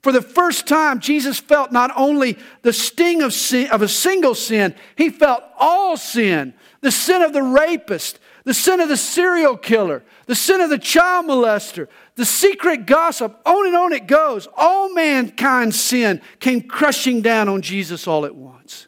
For 0.06 0.12
the 0.12 0.22
first 0.22 0.68
time, 0.68 1.00
Jesus 1.00 1.40
felt 1.40 1.72
not 1.72 1.90
only 1.96 2.38
the 2.62 2.72
sting 2.72 3.22
of, 3.22 3.32
sin, 3.32 3.68
of 3.72 3.82
a 3.82 3.88
single 3.88 4.36
sin, 4.36 4.72
he 4.94 5.10
felt 5.10 5.42
all 5.58 5.96
sin 5.96 6.54
the 6.80 6.92
sin 6.92 7.22
of 7.22 7.32
the 7.32 7.42
rapist, 7.42 8.20
the 8.44 8.54
sin 8.54 8.78
of 8.78 8.88
the 8.88 8.96
serial 8.96 9.56
killer, 9.56 10.04
the 10.26 10.36
sin 10.36 10.60
of 10.60 10.70
the 10.70 10.78
child 10.78 11.26
molester, 11.26 11.88
the 12.14 12.24
secret 12.24 12.86
gossip, 12.86 13.36
on 13.44 13.66
and 13.66 13.74
on 13.74 13.92
it 13.92 14.06
goes. 14.06 14.46
All 14.56 14.94
mankind's 14.94 15.80
sin 15.80 16.22
came 16.38 16.60
crushing 16.60 17.20
down 17.20 17.48
on 17.48 17.60
Jesus 17.60 18.06
all 18.06 18.24
at 18.24 18.36
once. 18.36 18.86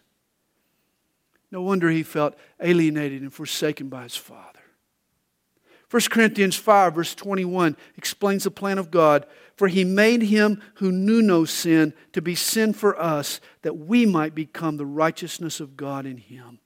No 1.51 1.63
wonder 1.63 1.91
he 1.91 2.05
felt 2.05 2.37
alienated 2.61 3.23
and 3.23 3.35
forsaken 3.35 3.89
by 3.89 4.05
his 4.05 4.15
Father. 4.15 4.61
1 5.91 6.03
Corinthians 6.11 6.55
5, 6.55 6.95
verse 6.95 7.15
21 7.15 7.77
explains 7.97 8.45
the 8.45 8.51
plan 8.51 8.79
of 8.79 8.91
God. 8.91 9.27
For 9.59 9.67
he 9.67 9.83
made 9.83 10.23
him 10.23 10.63
who 10.75 10.93
knew 10.93 11.21
no 11.21 11.45
sin 11.45 11.93
to 12.13 12.23
be 12.23 12.37
sin 12.37 12.73
for 12.73 12.97
us, 12.97 13.41
that 13.63 13.77
we 13.77 14.07
might 14.07 14.33
become 14.33 14.77
the 14.77 14.87
righteousness 14.87 15.59
of 15.59 15.77
God 15.77 16.07
in 16.07 16.17
him. 16.17 16.61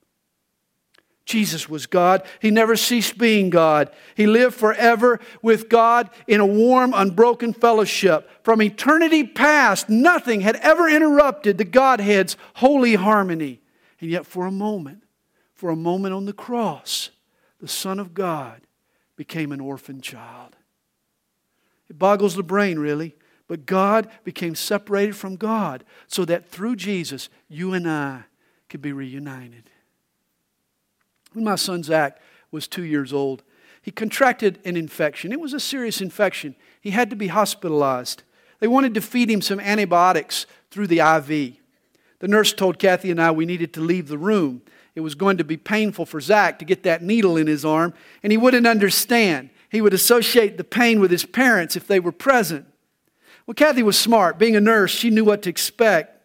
Jesus 1.24 1.70
was 1.70 1.86
God. 1.86 2.22
He 2.40 2.50
never 2.50 2.76
ceased 2.76 3.16
being 3.16 3.48
God. 3.48 3.90
He 4.14 4.26
lived 4.26 4.54
forever 4.54 5.20
with 5.40 5.70
God 5.70 6.10
in 6.26 6.40
a 6.40 6.46
warm, 6.46 6.92
unbroken 6.94 7.54
fellowship. 7.54 8.28
From 8.42 8.60
eternity 8.60 9.24
past, 9.24 9.88
nothing 9.88 10.42
had 10.42 10.56
ever 10.56 10.86
interrupted 10.86 11.56
the 11.56 11.64
Godhead's 11.64 12.36
holy 12.56 12.96
harmony. 12.96 13.62
And 14.02 14.10
yet, 14.10 14.26
for 14.26 14.44
a 14.44 14.52
moment, 14.52 15.04
for 15.54 15.70
a 15.70 15.76
moment 15.76 16.12
on 16.12 16.26
the 16.26 16.34
cross, 16.34 17.08
the 17.58 17.68
Son 17.68 17.98
of 17.98 18.12
God 18.12 18.60
became 19.16 19.50
an 19.50 19.60
orphan 19.60 20.02
child. 20.02 20.56
It 21.92 21.98
boggles 21.98 22.36
the 22.36 22.42
brain, 22.42 22.78
really. 22.78 23.14
But 23.48 23.66
God 23.66 24.08
became 24.24 24.54
separated 24.54 25.14
from 25.14 25.36
God 25.36 25.84
so 26.06 26.24
that 26.24 26.48
through 26.48 26.76
Jesus, 26.76 27.28
you 27.50 27.74
and 27.74 27.86
I 27.86 28.24
could 28.70 28.80
be 28.80 28.94
reunited. 28.94 29.68
When 31.34 31.44
my 31.44 31.56
son 31.56 31.82
Zach 31.82 32.18
was 32.50 32.66
two 32.66 32.84
years 32.84 33.12
old, 33.12 33.42
he 33.82 33.90
contracted 33.90 34.58
an 34.64 34.74
infection. 34.74 35.32
It 35.32 35.40
was 35.40 35.52
a 35.52 35.60
serious 35.60 36.00
infection. 36.00 36.56
He 36.80 36.92
had 36.92 37.10
to 37.10 37.16
be 37.16 37.26
hospitalized. 37.26 38.22
They 38.60 38.68
wanted 38.68 38.94
to 38.94 39.02
feed 39.02 39.30
him 39.30 39.42
some 39.42 39.60
antibiotics 39.60 40.46
through 40.70 40.86
the 40.86 41.00
IV. 41.00 41.58
The 42.20 42.28
nurse 42.28 42.54
told 42.54 42.78
Kathy 42.78 43.10
and 43.10 43.20
I 43.20 43.32
we 43.32 43.44
needed 43.44 43.74
to 43.74 43.82
leave 43.82 44.08
the 44.08 44.16
room. 44.16 44.62
It 44.94 45.02
was 45.02 45.14
going 45.14 45.36
to 45.36 45.44
be 45.44 45.58
painful 45.58 46.06
for 46.06 46.22
Zach 46.22 46.58
to 46.60 46.64
get 46.64 46.84
that 46.84 47.02
needle 47.02 47.36
in 47.36 47.48
his 47.48 47.66
arm, 47.66 47.92
and 48.22 48.32
he 48.32 48.38
wouldn't 48.38 48.66
understand. 48.66 49.50
He 49.72 49.80
would 49.80 49.94
associate 49.94 50.58
the 50.58 50.64
pain 50.64 51.00
with 51.00 51.10
his 51.10 51.24
parents 51.24 51.76
if 51.76 51.86
they 51.86 51.98
were 51.98 52.12
present. 52.12 52.66
Well, 53.46 53.54
Kathy 53.54 53.82
was 53.82 53.98
smart. 53.98 54.38
Being 54.38 54.54
a 54.54 54.60
nurse, 54.60 54.90
she 54.90 55.08
knew 55.08 55.24
what 55.24 55.40
to 55.42 55.50
expect. 55.50 56.20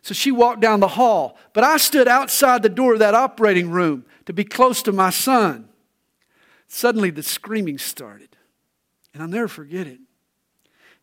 So 0.00 0.14
she 0.14 0.32
walked 0.32 0.60
down 0.60 0.80
the 0.80 0.88
hall. 0.88 1.36
But 1.52 1.62
I 1.62 1.76
stood 1.76 2.08
outside 2.08 2.62
the 2.62 2.70
door 2.70 2.94
of 2.94 2.98
that 3.00 3.14
operating 3.14 3.70
room 3.70 4.06
to 4.24 4.32
be 4.32 4.44
close 4.44 4.82
to 4.82 4.92
my 4.92 5.10
son. 5.10 5.68
Suddenly, 6.68 7.10
the 7.10 7.22
screaming 7.22 7.76
started. 7.76 8.34
And 9.12 9.22
I'll 9.22 9.28
never 9.28 9.48
forget 9.48 9.86
it. 9.86 10.00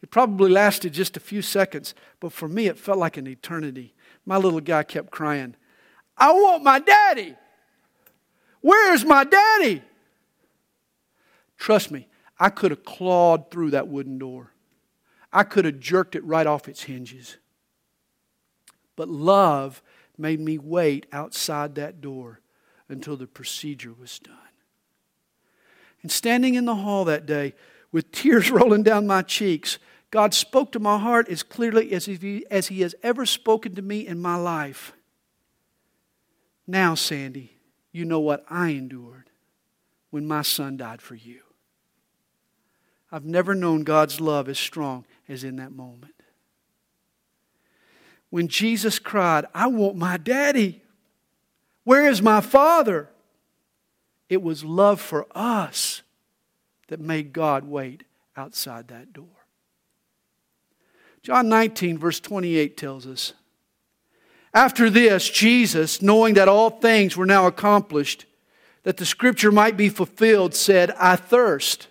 It 0.01 0.09
probably 0.09 0.49
lasted 0.49 0.93
just 0.93 1.15
a 1.15 1.19
few 1.19 1.43
seconds, 1.43 1.93
but 2.19 2.33
for 2.33 2.47
me, 2.47 2.65
it 2.65 2.79
felt 2.79 2.97
like 2.97 3.17
an 3.17 3.27
eternity. 3.27 3.93
My 4.25 4.37
little 4.37 4.59
guy 4.61 4.81
kept 4.81 5.11
crying, 5.11 5.55
I 6.17 6.31
want 6.33 6.63
my 6.63 6.79
daddy. 6.79 7.35
Where's 8.61 9.05
my 9.05 9.23
daddy? 9.23 9.83
Trust 11.63 11.91
me, 11.91 12.09
I 12.37 12.49
could 12.49 12.71
have 12.71 12.83
clawed 12.83 13.49
through 13.49 13.69
that 13.69 13.87
wooden 13.87 14.17
door. 14.17 14.51
I 15.31 15.43
could 15.43 15.63
have 15.63 15.79
jerked 15.79 16.13
it 16.13 16.23
right 16.25 16.45
off 16.45 16.67
its 16.67 16.83
hinges. 16.83 17.37
But 18.97 19.07
love 19.07 19.81
made 20.17 20.41
me 20.41 20.57
wait 20.57 21.05
outside 21.13 21.75
that 21.75 22.01
door 22.01 22.41
until 22.89 23.15
the 23.15 23.27
procedure 23.27 23.93
was 23.97 24.19
done. 24.19 24.35
And 26.01 26.11
standing 26.11 26.55
in 26.55 26.65
the 26.65 26.75
hall 26.75 27.05
that 27.05 27.25
day 27.25 27.53
with 27.93 28.11
tears 28.11 28.51
rolling 28.51 28.83
down 28.83 29.07
my 29.07 29.21
cheeks, 29.21 29.79
God 30.11 30.33
spoke 30.33 30.73
to 30.73 30.81
my 30.81 30.99
heart 30.99 31.29
as 31.29 31.43
clearly 31.43 31.93
as 31.93 32.07
he, 32.07 32.45
as 32.51 32.67
he 32.67 32.81
has 32.81 32.93
ever 33.03 33.25
spoken 33.25 33.73
to 33.75 33.81
me 33.81 34.05
in 34.05 34.21
my 34.21 34.35
life. 34.35 34.91
Now, 36.67 36.93
Sandy, 36.93 37.55
you 37.93 38.03
know 38.03 38.19
what 38.19 38.43
I 38.49 38.71
endured 38.71 39.29
when 40.09 40.27
my 40.27 40.41
son 40.41 40.75
died 40.75 41.01
for 41.01 41.15
you. 41.15 41.42
I've 43.13 43.23
never 43.23 43.55
known 43.55 43.83
God's 43.83 44.19
love 44.19 44.49
as 44.49 44.59
strong 44.59 45.05
as 45.29 45.45
in 45.45 45.55
that 45.55 45.71
moment 45.71 46.13
when 48.33 48.47
Jesus 48.47 48.97
cried, 48.97 49.45
I 49.53 49.67
want 49.67 49.95
my 49.95 50.17
daddy. 50.17 50.81
Where 51.83 52.07
is 52.07 52.19
my 52.19 52.41
father? 52.41 53.07
It 54.27 54.41
was 54.41 54.63
love 54.63 54.99
for 54.99 55.27
us 55.35 56.01
that 56.87 56.99
made 56.99 57.31
God 57.31 57.65
wait 57.65 58.05
outside 58.35 58.87
that 58.87 59.13
door. 59.13 59.45
John 61.21 61.47
19, 61.47 61.99
verse 61.99 62.19
28 62.19 62.75
tells 62.75 63.05
us 63.05 63.33
After 64.51 64.89
this, 64.89 65.29
Jesus, 65.29 66.01
knowing 66.01 66.33
that 66.33 66.47
all 66.47 66.71
things 66.71 67.15
were 67.15 67.27
now 67.27 67.45
accomplished, 67.45 68.25
that 68.81 68.97
the 68.97 69.05
scripture 69.05 69.51
might 69.51 69.77
be 69.77 69.89
fulfilled, 69.89 70.55
said, 70.55 70.89
I 70.97 71.17
thirst. 71.17 71.87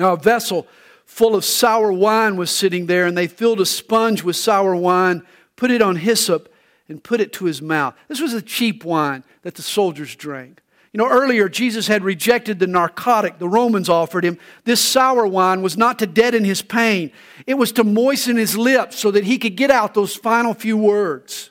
Now, 0.00 0.14
a 0.14 0.16
vessel 0.16 0.66
full 1.04 1.34
of 1.34 1.44
sour 1.44 1.92
wine 1.92 2.36
was 2.36 2.50
sitting 2.50 2.86
there, 2.86 3.04
and 3.04 3.18
they 3.18 3.26
filled 3.26 3.60
a 3.60 3.66
sponge 3.66 4.22
with 4.22 4.34
sour 4.34 4.74
wine, 4.74 5.22
put 5.56 5.70
it 5.70 5.82
on 5.82 5.96
hyssop, 5.96 6.50
and 6.88 7.04
put 7.04 7.20
it 7.20 7.34
to 7.34 7.44
his 7.44 7.60
mouth. 7.60 7.94
This 8.08 8.18
was 8.18 8.32
a 8.32 8.40
cheap 8.40 8.82
wine 8.82 9.24
that 9.42 9.56
the 9.56 9.62
soldiers 9.62 10.16
drank. 10.16 10.62
You 10.94 10.98
know, 10.98 11.08
earlier 11.08 11.50
Jesus 11.50 11.86
had 11.86 12.02
rejected 12.02 12.58
the 12.58 12.66
narcotic 12.66 13.38
the 13.38 13.46
Romans 13.46 13.90
offered 13.90 14.24
him. 14.24 14.38
This 14.64 14.80
sour 14.80 15.26
wine 15.26 15.60
was 15.60 15.76
not 15.76 15.98
to 15.98 16.06
deaden 16.06 16.44
his 16.44 16.62
pain, 16.62 17.12
it 17.46 17.54
was 17.54 17.70
to 17.72 17.84
moisten 17.84 18.38
his 18.38 18.56
lips 18.56 18.98
so 18.98 19.10
that 19.10 19.24
he 19.24 19.36
could 19.36 19.54
get 19.54 19.70
out 19.70 19.92
those 19.92 20.16
final 20.16 20.54
few 20.54 20.78
words. 20.78 21.50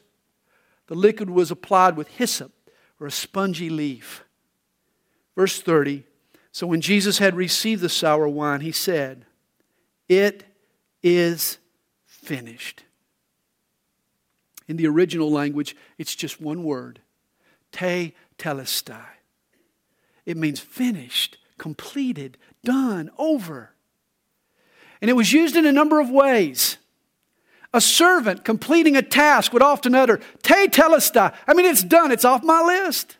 The 0.87 0.95
liquid 0.95 1.29
was 1.29 1.51
applied 1.51 1.95
with 1.95 2.07
hyssop 2.07 2.51
or 2.99 3.05
a 3.05 3.11
spongy 3.11 3.69
leaf. 3.69 4.23
Verse 5.35 5.61
30 5.61 6.05
So 6.51 6.67
when 6.67 6.81
Jesus 6.81 7.19
had 7.19 7.35
received 7.35 7.81
the 7.81 7.89
sour 7.89 8.27
wine, 8.27 8.61
he 8.61 8.71
said, 8.71 9.25
it 10.07 10.43
is 11.03 11.59
finished. 12.05 12.83
In 14.67 14.77
the 14.77 14.87
original 14.87 15.31
language, 15.31 15.75
it's 15.97 16.15
just 16.15 16.41
one 16.41 16.63
word 16.63 16.99
te 17.71 18.13
telestai. 18.37 19.05
It 20.25 20.37
means 20.37 20.59
finished, 20.59 21.37
completed, 21.57 22.37
done, 22.63 23.09
over. 23.17 23.71
And 25.01 25.09
it 25.09 25.13
was 25.13 25.31
used 25.31 25.55
in 25.55 25.65
a 25.65 25.71
number 25.71 25.99
of 25.99 26.09
ways. 26.09 26.77
A 27.73 27.79
servant 27.79 28.43
completing 28.43 28.97
a 28.97 29.01
task 29.01 29.53
would 29.53 29.61
often 29.61 29.93
utter, 29.93 30.19
Tetelestai. 30.41 31.35
I 31.47 31.53
mean, 31.53 31.67
it's 31.67 31.83
done, 31.83 32.11
it's 32.11 32.25
off 32.25 32.43
my 32.43 32.61
list. 32.61 33.17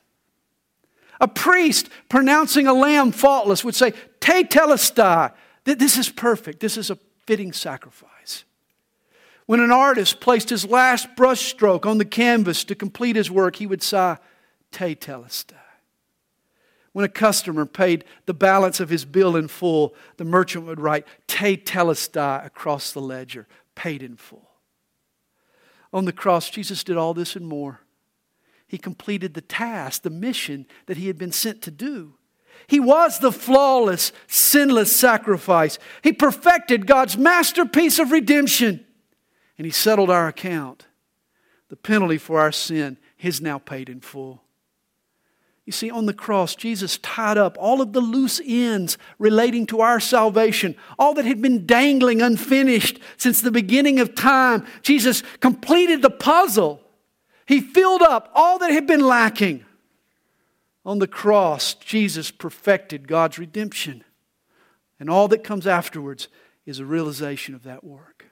A 1.19 1.27
priest 1.27 1.89
pronouncing 2.07 2.67
a 2.67 2.73
lamb 2.73 3.11
faultless 3.11 3.63
would 3.63 3.75
say, 3.75 3.93
Tetelestai. 4.19 5.33
This 5.65 5.97
is 5.97 6.09
perfect. 6.09 6.59
This 6.59 6.77
is 6.77 6.89
a 6.89 6.97
fitting 7.25 7.53
sacrifice. 7.53 8.45
When 9.45 9.59
an 9.59 9.71
artist 9.71 10.19
placed 10.19 10.49
his 10.49 10.65
last 10.65 11.15
brushstroke 11.15 11.85
on 11.85 11.97
the 11.97 12.05
canvas 12.05 12.63
to 12.65 12.75
complete 12.75 13.15
his 13.15 13.31
work, 13.31 13.57
he 13.57 13.67
would 13.67 13.83
sigh, 13.83 14.17
Tetelestai. 14.71 15.55
When 16.91 17.05
a 17.05 17.09
customer 17.09 17.65
paid 17.65 18.03
the 18.25 18.33
balance 18.33 18.79
of 18.79 18.89
his 18.89 19.05
bill 19.05 19.35
in 19.35 19.47
full, 19.47 19.95
the 20.17 20.25
merchant 20.25 20.65
would 20.65 20.79
write 20.79 21.05
Tetelestai 21.27 22.45
across 22.45 22.91
the 22.91 23.01
ledger, 23.01 23.47
paid 23.75 24.01
in 24.01 24.17
full. 24.17 24.49
On 25.93 26.05
the 26.05 26.13
cross, 26.13 26.49
Jesus 26.49 26.83
did 26.83 26.97
all 26.97 27.13
this 27.13 27.35
and 27.35 27.47
more. 27.47 27.81
He 28.69 28.77
completed 28.77 29.33
the 29.33 29.41
task, 29.41 30.03
the 30.03 30.11
mission 30.11 30.67
that 30.85 30.95
he 30.95 31.07
had 31.07 31.17
been 31.17 31.31
sent 31.31 31.63
to 31.63 31.71
do. 31.71 32.13
He 32.67 32.79
was 32.79 33.17
the 33.17 33.31
flawless, 33.31 34.11
sinless 34.27 34.95
sacrifice. 34.95 35.79
He 36.03 36.13
perfected 36.13 36.85
God's 36.85 37.17
masterpiece 37.17 37.97
of 37.97 38.11
redemption, 38.11 38.85
and 39.57 39.65
he 39.65 39.71
settled 39.71 40.11
our 40.11 40.27
account. 40.27 40.85
The 41.69 41.77
penalty 41.77 42.19
for 42.19 42.39
our 42.39 42.51
sin 42.51 42.97
is 43.19 43.41
now 43.41 43.57
paid 43.57 43.89
in 43.89 44.01
full. 44.01 44.43
You 45.65 45.71
see, 45.71 45.89
on 45.89 46.05
the 46.05 46.13
cross, 46.13 46.53
Jesus 46.53 46.99
tied 46.99 47.39
up 47.39 47.57
all 47.59 47.81
of 47.81 47.93
the 47.93 48.01
loose 48.01 48.39
ends 48.45 48.99
relating 49.17 49.65
to 49.67 49.81
our 49.81 49.99
salvation, 49.99 50.75
all 50.99 51.15
that 51.15 51.25
had 51.25 51.41
been 51.41 51.65
dangling 51.65 52.21
unfinished 52.21 52.99
since 53.17 53.41
the 53.41 53.51
beginning 53.51 53.99
of 53.99 54.13
time. 54.13 54.65
Jesus 54.83 55.23
completed 55.39 56.03
the 56.03 56.11
puzzle. 56.11 56.81
He 57.49 57.61
filled 57.61 58.03
up 58.03 58.31
all 58.35 58.59
that 58.59 58.69
had 58.69 58.85
been 58.85 58.99
lacking. 58.99 59.65
On 60.85 60.99
the 60.99 61.07
cross, 61.07 61.73
Jesus 61.73 62.29
perfected 62.29 63.07
God's 63.07 63.39
redemption. 63.39 64.03
And 64.99 65.09
all 65.09 65.27
that 65.29 65.43
comes 65.43 65.65
afterwards 65.65 66.27
is 66.67 66.77
a 66.77 66.85
realization 66.85 67.55
of 67.55 67.63
that 67.63 67.83
work. 67.83 68.27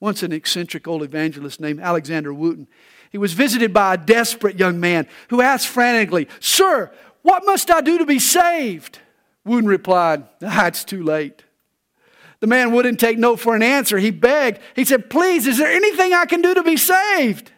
Once 0.00 0.24
an 0.24 0.32
eccentric 0.32 0.88
old 0.88 1.04
evangelist 1.04 1.60
named 1.60 1.78
Alexander 1.78 2.34
Wooten 2.34 2.66
he 3.12 3.18
was 3.18 3.34
visited 3.34 3.72
by 3.72 3.94
a 3.94 3.96
desperate 3.96 4.58
young 4.58 4.80
man 4.80 5.06
who 5.28 5.40
asked 5.40 5.68
frantically, 5.68 6.26
Sir, 6.40 6.90
what 7.22 7.46
must 7.46 7.70
I 7.70 7.82
do 7.82 7.98
to 7.98 8.04
be 8.04 8.18
saved? 8.18 8.98
Wooten 9.44 9.68
replied, 9.68 10.24
ah, 10.42 10.66
It's 10.66 10.82
too 10.82 11.04
late. 11.04 11.44
The 12.40 12.48
man 12.48 12.72
wouldn't 12.72 12.98
take 12.98 13.16
no 13.16 13.36
for 13.36 13.54
an 13.54 13.62
answer. 13.62 13.98
He 13.98 14.10
begged. 14.10 14.58
He 14.74 14.84
said, 14.84 15.08
Please, 15.08 15.46
is 15.46 15.58
there 15.58 15.70
anything 15.70 16.12
I 16.12 16.26
can 16.26 16.42
do 16.42 16.52
to 16.52 16.64
be 16.64 16.76
saved? 16.76 17.52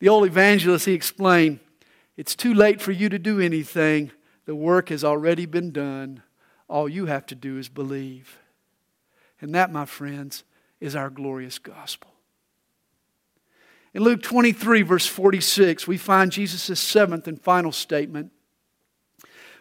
The 0.00 0.08
old 0.08 0.26
evangelist, 0.26 0.86
he 0.86 0.92
explained, 0.92 1.60
It's 2.16 2.36
too 2.36 2.54
late 2.54 2.80
for 2.80 2.92
you 2.92 3.08
to 3.08 3.18
do 3.18 3.40
anything. 3.40 4.12
The 4.46 4.54
work 4.54 4.88
has 4.90 5.04
already 5.04 5.46
been 5.46 5.72
done. 5.72 6.22
All 6.68 6.88
you 6.88 7.06
have 7.06 7.26
to 7.26 7.34
do 7.34 7.58
is 7.58 7.68
believe. 7.68 8.38
And 9.40 9.54
that, 9.54 9.72
my 9.72 9.84
friends, 9.84 10.44
is 10.80 10.94
our 10.94 11.10
glorious 11.10 11.58
gospel. 11.58 12.10
In 13.94 14.02
Luke 14.02 14.22
23, 14.22 14.82
verse 14.82 15.06
46, 15.06 15.88
we 15.88 15.96
find 15.96 16.30
Jesus' 16.30 16.78
seventh 16.78 17.26
and 17.26 17.40
final 17.40 17.72
statement. 17.72 18.30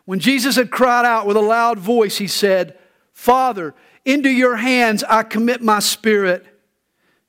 When 0.06 0.20
Jesus 0.20 0.56
had 0.56 0.70
cried 0.72 1.06
out 1.06 1.26
with 1.26 1.38
a 1.38 1.42
loud 1.42 1.80
voice, 1.80 2.18
he 2.18 2.28
said, 2.28 2.78
Father, 3.12 3.74
into 4.06 4.30
your 4.30 4.58
hands 4.58 5.04
I 5.04 5.24
commit 5.24 5.62
my 5.62 5.80
spirit. 5.80 6.46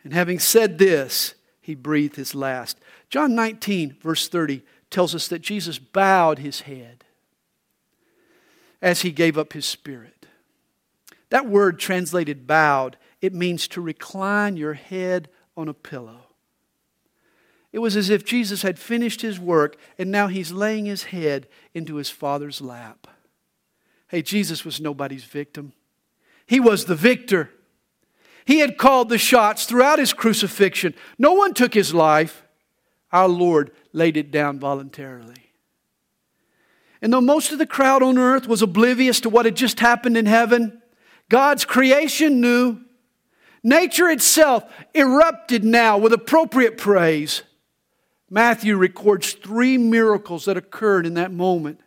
And 0.05 0.13
having 0.13 0.39
said 0.39 0.79
this, 0.79 1.35
he 1.61 1.75
breathed 1.75 2.17
his 2.17 2.35
last. 2.35 2.79
John 3.11 3.35
19, 3.35 3.97
verse 4.01 4.29
30, 4.29 4.63
tells 4.91 5.15
us 5.15 5.29
that 5.29 5.41
Jesus 5.41 5.79
bowed 5.79 6.39
his 6.39 6.63
head 6.63 7.05
as 8.81 9.03
he 9.03 9.11
gave 9.11 9.37
up 9.37 9.53
his 9.53 9.67
spirit. 9.67 10.27
That 11.31 11.49
word 11.49 11.79
translated 11.79 12.47
bowed, 12.47 12.97
it 13.21 13.35
means 13.35 13.69
to 13.69 13.81
recline 13.81 14.57
your 14.57 14.75
head 14.75 15.29
on 15.57 15.69
a 15.69 15.75
pillow. 15.75 16.29
It 17.73 17.81
was 17.81 17.97
as 17.97 18.09
if 18.09 18.25
Jesus 18.25 18.63
had 18.63 18.79
finished 18.79 19.21
his 19.21 19.39
work 19.39 19.77
and 19.99 20.11
now 20.11 20.29
he's 20.29 20.53
laying 20.53 20.87
his 20.87 21.05
head 21.05 21.49
into 21.75 21.97
his 21.97 22.09
Father's 22.09 22.61
lap. 22.61 23.07
Hey, 24.09 24.23
Jesus 24.23 24.65
was 24.65 24.81
nobody's 24.81 25.25
victim, 25.25 25.73
he 26.47 26.61
was 26.61 26.87
the 26.87 26.95
victor. 26.95 27.51
He 28.47 28.61
had 28.61 28.79
called 28.79 29.11
the 29.11 29.19
shots 29.19 29.67
throughout 29.67 29.99
his 29.99 30.15
crucifixion. 30.15 30.95
No 31.19 31.35
one 31.35 31.53
took 31.53 31.75
his 31.75 31.93
life. 31.93 32.43
Our 33.13 33.29
Lord 33.29 33.71
laid 33.93 34.17
it 34.17 34.31
down 34.31 34.59
voluntarily. 34.59 35.53
And 37.01 37.13
though 37.13 37.21
most 37.21 37.53
of 37.53 37.59
the 37.59 37.67
crowd 37.67 38.03
on 38.03 38.19
earth 38.19 38.49
was 38.49 38.63
oblivious 38.63 39.21
to 39.21 39.29
what 39.29 39.45
had 39.45 39.57
just 39.57 39.81
happened 39.81 40.17
in 40.17 40.27
heaven, 40.27 40.83
God's 41.29 41.65
creation 41.65 42.41
knew. 42.41 42.81
Nature 43.63 44.09
itself 44.09 44.65
erupted 44.95 45.65
now 45.65 45.99
with 45.99 46.13
appropriate 46.13 46.79
praise. 46.79 47.43
Matthew 48.31 48.77
records 48.77 49.33
three 49.33 49.79
miracles 49.79 50.45
that 50.45 50.57
occurred 50.57 51.07
in 51.07 51.15
that 51.15 51.33
moment. 51.33 51.81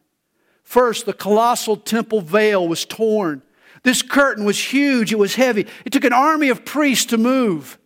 First, 0.63 1.05
the 1.05 1.13
colossal 1.13 1.77
temple 1.77 2.21
veil 2.21 2.67
was 2.67 2.85
torn. 2.85 3.41
This 3.83 4.01
curtain 4.01 4.45
was 4.45 4.71
huge, 4.71 5.11
it 5.11 5.19
was 5.19 5.35
heavy. 5.35 5.67
It 5.85 5.91
took 5.91 6.03
an 6.03 6.13
army 6.13 6.49
of 6.49 6.65
priests 6.65 7.05
to 7.07 7.17
move. 7.17 7.77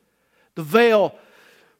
The 0.55 0.63
veil 0.63 1.15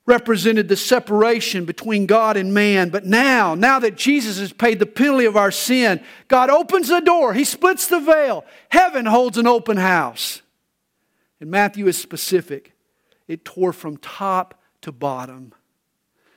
represented 0.06 0.68
the 0.68 0.76
separation 0.76 1.66
between 1.66 2.06
God 2.06 2.38
and 2.38 2.54
man. 2.54 2.90
But 2.90 3.06
now, 3.06 3.56
now 3.56 3.80
that 3.80 3.96
Jesus 3.96 4.40
has 4.40 4.54
paid 4.54 4.80
the 4.80 4.86
penalty 4.86 5.26
of 5.26 5.36
our 5.36 5.52
sin, 5.52 6.04
God 6.28 6.50
opens 6.50 6.90
the 6.90 7.00
door, 7.00 7.34
He 7.34 7.44
splits 7.44 7.88
the 7.88 8.00
veil. 8.00 8.46
Heaven 8.70 9.06
holds 9.06 9.38
an 9.38 9.48
open 9.48 9.78
house. 9.78 10.42
And 11.40 11.50
Matthew 11.52 11.88
is 11.88 11.98
specific 11.98 12.72
it 13.28 13.44
tore 13.44 13.74
from 13.74 13.98
top 13.98 14.62
to 14.82 14.92
bottom. 14.92 15.54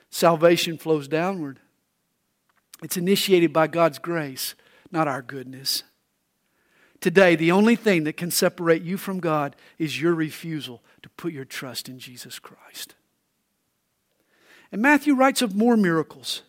Salvation 0.09 0.77
flows 0.77 1.07
downward. 1.07 1.59
It's 2.81 2.97
initiated 2.97 3.53
by 3.53 3.67
God's 3.67 3.99
grace, 3.99 4.55
not 4.91 5.07
our 5.07 5.21
goodness. 5.21 5.83
Today, 6.99 7.35
the 7.35 7.51
only 7.51 7.75
thing 7.75 8.05
that 8.05 8.17
can 8.17 8.31
separate 8.31 8.81
you 8.81 8.97
from 8.97 9.19
God 9.19 9.55
is 9.77 10.01
your 10.01 10.13
refusal 10.13 10.83
to 11.03 11.09
put 11.09 11.31
your 11.31 11.45
trust 11.45 11.87
in 11.87 11.99
Jesus 11.99 12.39
Christ. 12.39 12.95
And 14.71 14.81
Matthew 14.81 15.15
writes 15.15 15.41
of 15.41 15.55
more 15.55 15.77
miracles. 15.77 16.43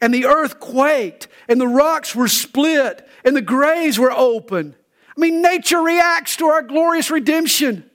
And 0.00 0.12
the 0.12 0.26
earth 0.26 0.60
quaked, 0.60 1.28
and 1.48 1.60
the 1.60 1.68
rocks 1.68 2.14
were 2.14 2.28
split, 2.28 3.06
and 3.24 3.34
the 3.34 3.42
graves 3.42 3.98
were 3.98 4.12
open. 4.12 4.74
I 5.16 5.20
mean, 5.20 5.40
nature 5.40 5.80
reacts 5.80 6.36
to 6.36 6.46
our 6.46 6.62
glorious 6.62 7.10
redemption. 7.10 7.88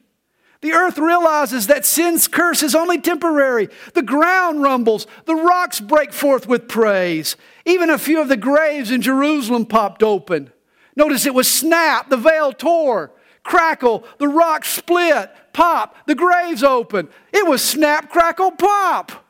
The 0.62 0.74
earth 0.74 0.98
realizes 0.98 1.68
that 1.68 1.86
sin's 1.86 2.28
curse 2.28 2.64
is 2.64 2.76
only 2.76 3.00
temporary. 3.00 3.70
The 3.94 4.02
ground 4.02 4.62
rumbles. 4.62 5.08
The 5.26 5.36
rocks 5.36 5.80
break 5.80 6.12
forth 6.12 6.48
with 6.48 6.68
praise. 6.68 7.38
Even 7.66 7.90
a 7.90 7.98
few 7.98 8.20
of 8.22 8.28
the 8.28 8.38
graves 8.38 8.92
in 8.92 9.02
Jerusalem 9.02 9.66
popped 9.66 10.04
open. 10.04 10.52
Notice 10.96 11.26
it 11.26 11.34
was 11.34 11.50
snap, 11.50 12.10
the 12.10 12.18
veil 12.18 12.52
tore, 12.52 13.14
crackle, 13.44 14.04
the 14.18 14.28
rocks 14.28 14.70
split, 14.70 15.32
pop, 15.54 15.96
the 16.08 16.16
graves 16.16 16.62
open. 16.62 17.08
It 17.32 17.48
was 17.48 17.64
snap, 17.64 18.10
crackle, 18.10 18.52
pop. 18.52 19.26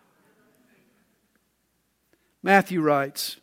Matthew 2.42 2.82
writes, 2.82 3.38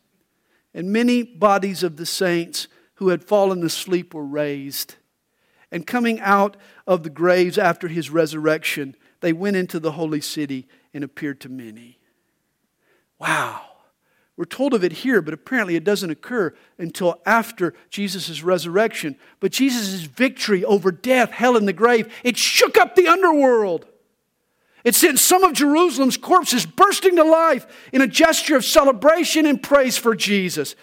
and 0.73 0.93
many 0.93 1.23
bodies 1.23 1.83
of 1.83 1.97
the 1.97 2.07
saints 2.07 2.69
who 2.95 3.09
had 3.09 3.25
fallen 3.25 3.65
asleep 3.65 4.15
were 4.15 4.25
raised. 4.25 4.97
And 5.73 5.87
coming 5.87 6.21
out 6.21 6.57
of 6.87 7.03
the 7.03 7.11
graves 7.11 7.59
after 7.59 7.89
his 7.89 8.11
resurrection, 8.11 8.95
they 9.21 9.33
went 9.33 9.57
into 9.57 9.81
the 9.81 9.93
holy 9.93 10.21
city 10.21 10.69
and 10.95 11.03
appeared 11.03 11.41
to 11.43 11.49
many. 11.49 11.99
Wow. 13.19 13.63
We're 14.37 14.45
told 14.45 14.75
of 14.75 14.85
it 14.85 14.93
here, 14.93 15.23
but 15.23 15.33
apparently 15.33 15.77
it 15.77 15.85
doesn't 15.85 16.11
occur 16.11 16.55
until 16.79 17.21
after 17.25 17.73
Jesus' 17.89 18.43
resurrection. 18.43 19.17
But 19.41 19.53
Jesus' 19.53 20.03
victory 20.03 20.63
over 20.63 20.93
death, 20.93 21.31
hell, 21.31 21.57
and 21.57 21.67
the 21.67 21.73
grave, 21.73 22.13
it 22.23 22.37
shook 22.37 22.77
up 22.77 22.95
the 22.95 23.09
underworld. 23.09 23.87
It 24.87 24.95
sent 24.95 25.19
some 25.19 25.43
of 25.43 25.53
Jerusalem's 25.53 26.17
corpses 26.17 26.65
bursting 26.65 27.17
to 27.17 27.25
life 27.25 27.67
in 27.93 28.03
a 28.03 28.07
gesture 28.07 28.55
of 28.55 28.65
celebration 28.65 29.45
and 29.45 29.61
praise 29.61 29.99
for 29.99 30.15
Jesus. 30.15 30.77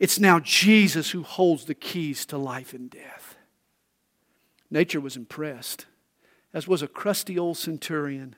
It's 0.00 0.18
now 0.18 0.40
Jesus 0.40 1.12
who 1.12 1.22
holds 1.22 1.64
the 1.64 1.74
keys 1.76 2.26
to 2.26 2.36
life 2.36 2.74
and 2.74 2.90
death. 2.90 3.36
Nature 4.72 5.00
was 5.00 5.16
impressed, 5.16 5.86
as 6.52 6.66
was 6.66 6.82
a 6.82 6.88
crusty 6.88 7.38
old 7.38 7.56
centurion. 7.56 8.34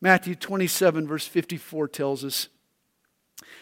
Matthew 0.00 0.36
27, 0.36 1.04
verse 1.08 1.26
54 1.26 1.88
tells 1.88 2.24
us 2.24 2.46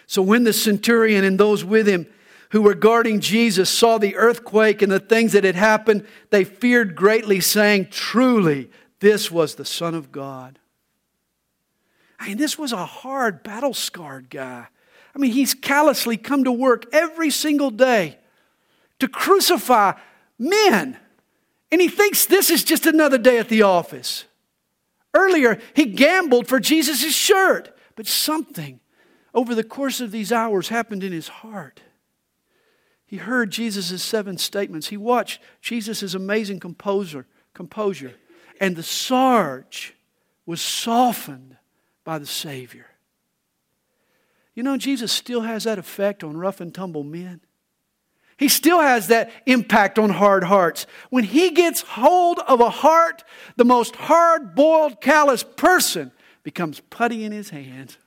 So 0.07 0.20
when 0.20 0.44
the 0.44 0.52
centurion 0.52 1.24
and 1.24 1.40
those 1.40 1.64
with 1.64 1.88
him 1.88 2.07
who 2.50 2.61
were 2.61 2.74
guarding 2.74 3.20
Jesus 3.20 3.70
saw 3.70 3.96
the 3.96 4.14
earthquake 4.14 4.83
and 4.83 4.92
the 4.92 5.00
things 5.00 5.33
that 5.33 5.44
had 5.44 5.57
happened, 5.57 6.07
they 6.28 6.44
feared 6.44 6.94
greatly, 6.94 7.40
saying, 7.40 7.88
Truly, 7.90 8.68
this 9.00 9.31
was 9.31 9.54
the 9.54 9.64
Son 9.64 9.94
of 9.94 10.12
God. 10.12 10.58
I 12.23 12.29
mean, 12.29 12.38
this 12.38 12.56
was 12.56 12.73
a 12.73 12.87
hard, 12.87 13.42
battle 13.42 13.75
scarred 13.75 14.31
guy. 14.31 14.68
I 15.14 15.18
mean, 15.18 15.33
he's 15.33 15.54
callously 15.54 16.16
come 16.16 16.44
to 16.44 16.52
work 16.52 16.87
every 16.92 17.31
single 17.31 17.70
day 17.70 18.18
to 19.00 19.08
crucify 19.08 19.94
men 20.38 20.96
and 21.73 21.81
he 21.81 21.88
thinks 21.88 22.27
this 22.27 22.50
is 22.50 22.62
just 22.62 22.85
another 22.85 23.16
day 23.16 23.38
at 23.38 23.48
the 23.48 23.62
office. 23.62 24.27
Earlier, 25.14 25.58
he 25.75 25.87
gambled 25.87 26.46
for 26.46 26.60
Jesus' 26.60 27.14
shirt, 27.14 27.75
but 27.96 28.06
something 28.06 28.79
over 29.35 29.54
the 29.54 29.64
course 29.64 30.00
of 30.02 30.10
these 30.10 30.31
hours 30.31 30.68
happened 30.68 31.02
in 31.02 31.12
his 31.12 31.29
heart. 31.29 31.81
He 33.06 33.16
heard 33.16 33.50
Jesus' 33.50 34.02
seven 34.02 34.37
statements. 34.37 34.88
He 34.88 34.98
watched 34.98 35.40
Jesus' 35.62 36.14
amazing 36.14 36.60
composer, 36.60 37.27
composure, 37.54 38.14
and 38.60 38.77
the 38.77 38.83
Sarge 38.83 39.94
was 40.44 40.60
softened 40.60 41.56
by 42.05 42.19
the 42.19 42.27
Savior. 42.27 42.87
You 44.55 44.63
know, 44.63 44.77
Jesus 44.77 45.11
still 45.13 45.42
has 45.42 45.65
that 45.65 45.79
effect 45.79 46.23
on 46.23 46.37
rough 46.37 46.61
and 46.61 46.75
tumble 46.75 47.05
men. 47.05 47.40
He 48.37 48.48
still 48.48 48.81
has 48.81 49.09
that 49.09 49.31
impact 49.46 49.98
on 49.98 50.11
hard 50.11 50.44
hearts. 50.44 50.87
When 51.11 51.25
he 51.25 51.50
gets 51.50 51.83
hold 51.83 52.40
of 52.40 52.61
a 52.61 52.71
heart, 52.71 53.23
the 53.57 53.65
most 53.65 53.94
hard 53.94 54.55
boiled, 54.55 55.00
callous 55.00 55.42
person 55.42 56.11
becomes 56.42 56.81
putty 56.81 57.25
in 57.25 57.33
his 57.33 57.50
hands. 57.50 57.98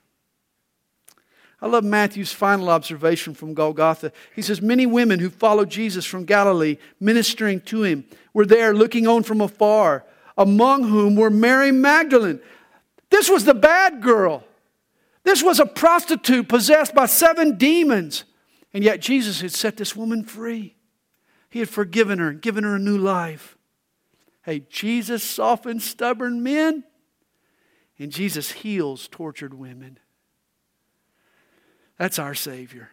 I 1.60 1.68
love 1.68 1.84
Matthew's 1.84 2.32
final 2.32 2.68
observation 2.68 3.34
from 3.34 3.54
Golgotha. 3.54 4.12
He 4.34 4.42
says, 4.42 4.60
Many 4.60 4.84
women 4.84 5.20
who 5.20 5.30
followed 5.30 5.70
Jesus 5.70 6.04
from 6.04 6.26
Galilee, 6.26 6.76
ministering 7.00 7.62
to 7.62 7.82
him, 7.82 8.04
were 8.34 8.44
there 8.44 8.74
looking 8.74 9.06
on 9.06 9.22
from 9.22 9.40
afar, 9.40 10.04
among 10.36 10.84
whom 10.84 11.16
were 11.16 11.30
Mary 11.30 11.72
Magdalene. 11.72 12.40
This 13.16 13.30
was 13.30 13.46
the 13.46 13.54
bad 13.54 14.02
girl. 14.02 14.44
This 15.22 15.42
was 15.42 15.58
a 15.58 15.64
prostitute 15.64 16.50
possessed 16.50 16.94
by 16.94 17.06
seven 17.06 17.56
demons. 17.56 18.24
And 18.74 18.84
yet 18.84 19.00
Jesus 19.00 19.40
had 19.40 19.52
set 19.52 19.78
this 19.78 19.96
woman 19.96 20.22
free. 20.22 20.76
He 21.48 21.60
had 21.60 21.70
forgiven 21.70 22.18
her 22.18 22.28
and 22.28 22.42
given 22.42 22.62
her 22.62 22.76
a 22.76 22.78
new 22.78 22.98
life. 22.98 23.56
Hey, 24.42 24.66
Jesus 24.68 25.24
softens 25.24 25.82
stubborn 25.82 26.42
men, 26.42 26.84
and 27.98 28.12
Jesus 28.12 28.50
heals 28.50 29.08
tortured 29.08 29.54
women. 29.54 29.98
That's 31.98 32.18
our 32.18 32.34
Savior. 32.34 32.90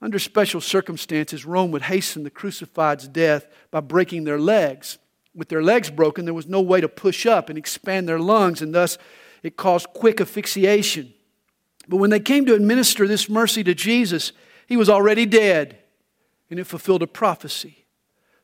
Under 0.00 0.18
special 0.18 0.62
circumstances, 0.62 1.44
Rome 1.44 1.72
would 1.72 1.82
hasten 1.82 2.22
the 2.22 2.30
crucified's 2.30 3.06
death 3.06 3.46
by 3.70 3.80
breaking 3.80 4.24
their 4.24 4.40
legs. 4.40 4.96
With 5.36 5.50
their 5.50 5.62
legs 5.62 5.90
broken, 5.90 6.24
there 6.24 6.34
was 6.34 6.46
no 6.46 6.62
way 6.62 6.80
to 6.80 6.88
push 6.88 7.26
up 7.26 7.50
and 7.50 7.58
expand 7.58 8.08
their 8.08 8.18
lungs, 8.18 8.62
and 8.62 8.74
thus 8.74 8.96
it 9.42 9.56
caused 9.56 9.88
quick 9.88 10.20
asphyxiation. 10.20 11.12
But 11.86 11.98
when 11.98 12.10
they 12.10 12.20
came 12.20 12.46
to 12.46 12.54
administer 12.54 13.06
this 13.06 13.28
mercy 13.28 13.62
to 13.64 13.74
Jesus, 13.74 14.32
he 14.66 14.78
was 14.78 14.88
already 14.88 15.26
dead, 15.26 15.78
and 16.50 16.58
it 16.58 16.64
fulfilled 16.64 17.02
a 17.02 17.06
prophecy. 17.06 17.84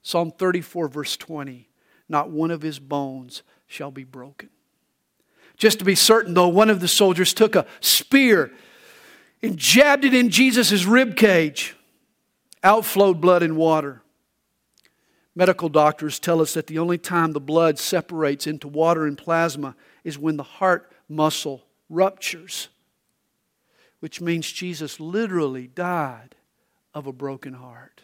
Psalm 0.02 0.32
34, 0.32 0.88
verse 0.88 1.16
20 1.16 1.68
Not 2.10 2.30
one 2.30 2.50
of 2.50 2.60
his 2.60 2.78
bones 2.78 3.42
shall 3.66 3.90
be 3.90 4.04
broken. 4.04 4.50
Just 5.56 5.78
to 5.78 5.84
be 5.84 5.94
certain, 5.94 6.34
though, 6.34 6.48
one 6.48 6.68
of 6.68 6.80
the 6.80 6.88
soldiers 6.88 7.32
took 7.32 7.56
a 7.56 7.66
spear 7.80 8.52
and 9.42 9.56
jabbed 9.56 10.04
it 10.04 10.12
in 10.12 10.28
Jesus' 10.28 10.84
rib 10.84 11.16
cage. 11.16 11.74
Out 12.62 12.84
flowed 12.84 13.20
blood 13.20 13.42
and 13.42 13.56
water. 13.56 14.01
Medical 15.34 15.68
doctors 15.68 16.18
tell 16.18 16.40
us 16.40 16.54
that 16.54 16.66
the 16.66 16.78
only 16.78 16.98
time 16.98 17.32
the 17.32 17.40
blood 17.40 17.78
separates 17.78 18.46
into 18.46 18.68
water 18.68 19.06
and 19.06 19.16
plasma 19.16 19.74
is 20.04 20.18
when 20.18 20.36
the 20.36 20.42
heart 20.42 20.92
muscle 21.08 21.64
ruptures, 21.88 22.68
which 24.00 24.20
means 24.20 24.50
Jesus 24.50 25.00
literally 25.00 25.66
died 25.68 26.34
of 26.94 27.06
a 27.06 27.12
broken 27.12 27.54
heart. 27.54 28.02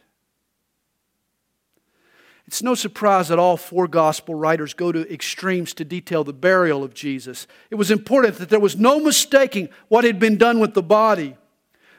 It's 2.46 2.62
no 2.62 2.74
surprise 2.74 3.28
that 3.28 3.38
all 3.38 3.58
four 3.58 3.86
gospel 3.86 4.34
writers 4.34 4.72
go 4.72 4.90
to 4.90 5.12
extremes 5.12 5.74
to 5.74 5.84
detail 5.84 6.24
the 6.24 6.32
burial 6.32 6.82
of 6.82 6.94
Jesus. 6.94 7.46
It 7.70 7.74
was 7.74 7.90
important 7.90 8.36
that 8.36 8.48
there 8.48 8.58
was 8.58 8.74
no 8.74 8.98
mistaking 9.00 9.68
what 9.88 10.04
had 10.04 10.18
been 10.18 10.38
done 10.38 10.58
with 10.58 10.72
the 10.72 10.82
body. 10.82 11.36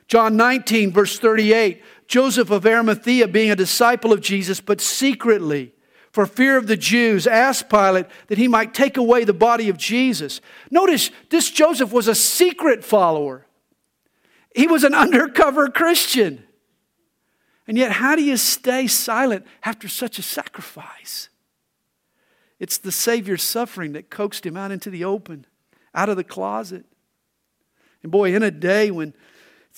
John 0.08 0.38
19, 0.38 0.92
verse 0.92 1.20
38 1.20 1.84
Joseph 2.10 2.50
of 2.50 2.66
Arimathea, 2.66 3.28
being 3.28 3.52
a 3.52 3.56
disciple 3.56 4.12
of 4.12 4.20
Jesus, 4.20 4.60
but 4.60 4.82
secretly, 4.82 5.74
for 6.12 6.26
fear 6.26 6.58
of 6.58 6.66
the 6.66 6.76
Jews, 6.76 7.28
asked 7.28 7.70
Pilate 7.70 8.08
that 8.28 8.40
he 8.40 8.48
might 8.48 8.74
take 8.74 8.98
away 8.98 9.24
the 9.24 9.32
body 9.32 9.70
of 9.70 9.78
Jesus. 9.78 10.42
Notice 10.72 11.12
this 11.30 11.52
Joseph 11.52 11.94
was 11.94 12.08
a 12.08 12.16
secret 12.16 12.84
follower, 12.84 13.46
he 14.56 14.68
was 14.68 14.84
an 14.84 14.94
undercover 15.06 15.70
Christian. 15.70 16.44
And 17.68 17.78
yet, 17.78 17.92
how 17.92 18.16
do 18.16 18.24
you 18.24 18.36
stay 18.36 18.88
silent 18.88 19.46
after 19.64 19.88
such 19.88 20.18
a 20.18 20.24
sacrifice? 20.24 21.30
It's 22.60 22.80
the 22.80 22.92
Savior's 22.92 23.44
suffering 23.44 23.94
that 23.94 24.10
coaxed 24.10 24.44
him 24.44 24.58
out 24.58 24.72
into 24.72 24.90
the 24.90 25.04
open, 25.04 25.46
out 25.94 26.10
of 26.10 26.18
the 26.18 26.24
closet. 26.24 26.88
And 28.02 28.12
boy, 28.12 28.34
in 28.34 28.42
a 28.42 28.50
day 28.50 28.90
when 28.90 29.14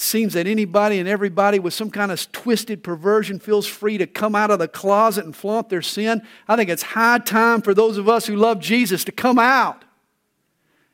seems 0.01 0.33
that 0.33 0.47
anybody 0.47 0.99
and 0.99 1.07
everybody 1.07 1.59
with 1.59 1.73
some 1.73 1.91
kind 1.91 2.11
of 2.11 2.31
twisted 2.31 2.83
perversion 2.83 3.39
feels 3.39 3.67
free 3.67 3.97
to 3.97 4.07
come 4.07 4.35
out 4.35 4.49
of 4.49 4.59
the 4.59 4.67
closet 4.67 5.25
and 5.25 5.35
flaunt 5.35 5.69
their 5.69 5.81
sin, 5.81 6.21
I 6.47 6.55
think 6.55 6.69
it's 6.69 6.81
high 6.81 7.19
time 7.19 7.61
for 7.61 7.73
those 7.73 7.97
of 7.97 8.09
us 8.09 8.25
who 8.25 8.35
love 8.35 8.59
Jesus 8.59 9.03
to 9.05 9.11
come 9.11 9.37
out 9.37 9.83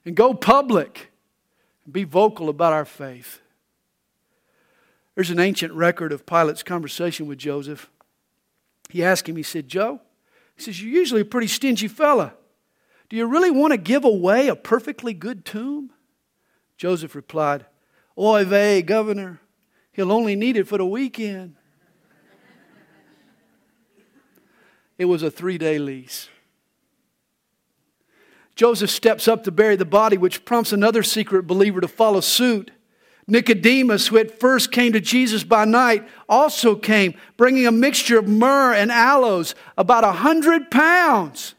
and 0.05 0.15
go 0.15 0.33
public 0.33 1.11
and 1.85 1.93
be 1.93 2.03
vocal 2.03 2.49
about 2.49 2.73
our 2.73 2.85
faith. 2.85 3.41
There's 5.15 5.31
an 5.31 5.39
ancient 5.39 5.73
record 5.73 6.11
of 6.11 6.25
Pilate's 6.25 6.63
conversation 6.63 7.27
with 7.27 7.37
Joseph. 7.39 7.89
He 8.89 9.03
asked 9.03 9.27
him, 9.27 9.35
he 9.35 9.43
said, 9.43 9.67
Joe, 9.67 10.01
he 10.55 10.63
says, 10.63 10.81
You're 10.81 10.93
usually 10.93 11.21
a 11.21 11.25
pretty 11.25 11.47
stingy 11.47 11.87
fella. 11.87 12.33
Do 13.09 13.15
you 13.15 13.25
really 13.25 13.51
want 13.51 13.71
to 13.71 13.77
give 13.77 14.03
away 14.03 14.49
a 14.49 14.55
perfectly 14.55 15.13
good 15.13 15.45
tomb? 15.45 15.91
Joseph 16.77 17.15
replied, 17.15 17.65
Oy 18.19 18.45
vey, 18.45 18.81
governor, 18.81 19.39
he'll 19.91 20.11
only 20.11 20.35
need 20.35 20.57
it 20.57 20.67
for 20.67 20.77
the 20.77 20.85
weekend. 20.85 21.55
it 24.97 25.05
was 25.05 25.21
a 25.21 25.29
three 25.29 25.57
day 25.57 25.77
lease. 25.77 26.29
Joseph 28.55 28.89
steps 28.89 29.27
up 29.27 29.43
to 29.43 29.51
bury 29.51 29.75
the 29.75 29.85
body, 29.85 30.17
which 30.17 30.43
prompts 30.43 30.73
another 30.73 31.03
secret 31.03 31.43
believer 31.43 31.79
to 31.79 31.87
follow 31.87 32.21
suit. 32.21 32.71
Nicodemus, 33.27 34.07
who 34.07 34.17
at 34.17 34.39
first 34.39 34.71
came 34.71 34.93
to 34.93 34.99
Jesus 34.99 35.43
by 35.43 35.63
night, 35.65 36.07
also 36.27 36.75
came, 36.75 37.13
bringing 37.35 37.67
a 37.67 37.71
mixture 37.71 38.17
of 38.17 38.27
myrrh 38.27 38.73
and 38.73 38.91
aloes, 38.91 39.53
about 39.77 40.03
a 40.03 40.11
hundred 40.13 40.71
pounds. 40.71 41.53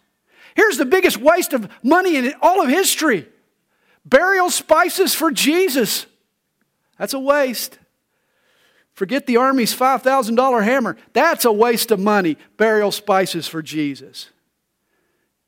Here's 0.57 0.77
the 0.77 0.87
biggest 0.87 1.19
waste 1.19 1.53
of 1.53 1.71
money 1.85 2.17
in 2.17 2.35
all 2.43 2.61
of 2.61 2.69
history 2.69 3.29
burial 4.05 4.51
spices 4.51 5.15
for 5.15 5.31
Jesus. 5.31 6.07
That's 6.99 7.15
a 7.15 7.19
waste. 7.19 7.79
Forget 8.93 9.27
the 9.27 9.37
army's 9.37 9.75
$5,000 9.75 10.65
hammer. 10.65 10.97
That's 11.13 11.45
a 11.45 11.53
waste 11.53 11.91
of 11.91 12.01
money. 12.01 12.37
Burial 12.57 12.91
spices 12.91 13.47
for 13.47 13.63
Jesus. 13.63 14.31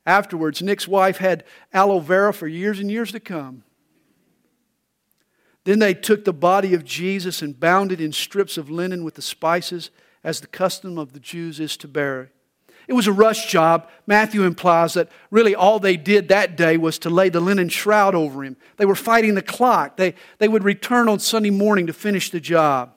Afterwards, 0.05 0.61
Nick's 0.61 0.87
wife 0.87 1.17
had 1.17 1.43
aloe 1.73 1.99
vera 1.99 2.33
for 2.33 2.47
years 2.47 2.79
and 2.79 2.89
years 2.89 3.11
to 3.11 3.19
come. 3.19 3.63
Then 5.63 5.79
they 5.79 5.93
took 5.93 6.25
the 6.25 6.33
body 6.33 6.73
of 6.73 6.85
Jesus 6.85 7.41
and 7.41 7.59
bound 7.59 7.91
it 7.91 8.01
in 8.01 8.11
strips 8.11 8.57
of 8.57 8.69
linen 8.69 9.03
with 9.03 9.15
the 9.15 9.21
spices, 9.21 9.91
as 10.23 10.39
the 10.39 10.47
custom 10.47 10.97
of 10.97 11.13
the 11.13 11.19
Jews 11.19 11.59
is 11.59 11.77
to 11.77 11.87
bury. 11.87 12.29
It 12.91 12.95
was 12.95 13.07
a 13.07 13.13
rush 13.13 13.47
job. 13.47 13.87
Matthew 14.05 14.43
implies 14.43 14.95
that 14.95 15.07
really 15.29 15.55
all 15.55 15.79
they 15.79 15.95
did 15.95 16.27
that 16.27 16.57
day 16.57 16.75
was 16.75 16.99
to 16.99 17.09
lay 17.09 17.29
the 17.29 17.39
linen 17.39 17.69
shroud 17.69 18.15
over 18.15 18.43
him. 18.43 18.57
They 18.75 18.85
were 18.85 18.95
fighting 18.95 19.35
the 19.35 19.41
clock. 19.41 19.95
They, 19.95 20.15
they 20.39 20.49
would 20.49 20.65
return 20.65 21.07
on 21.07 21.19
Sunday 21.19 21.51
morning 21.51 21.87
to 21.87 21.93
finish 21.93 22.31
the 22.31 22.41
job. 22.41 22.93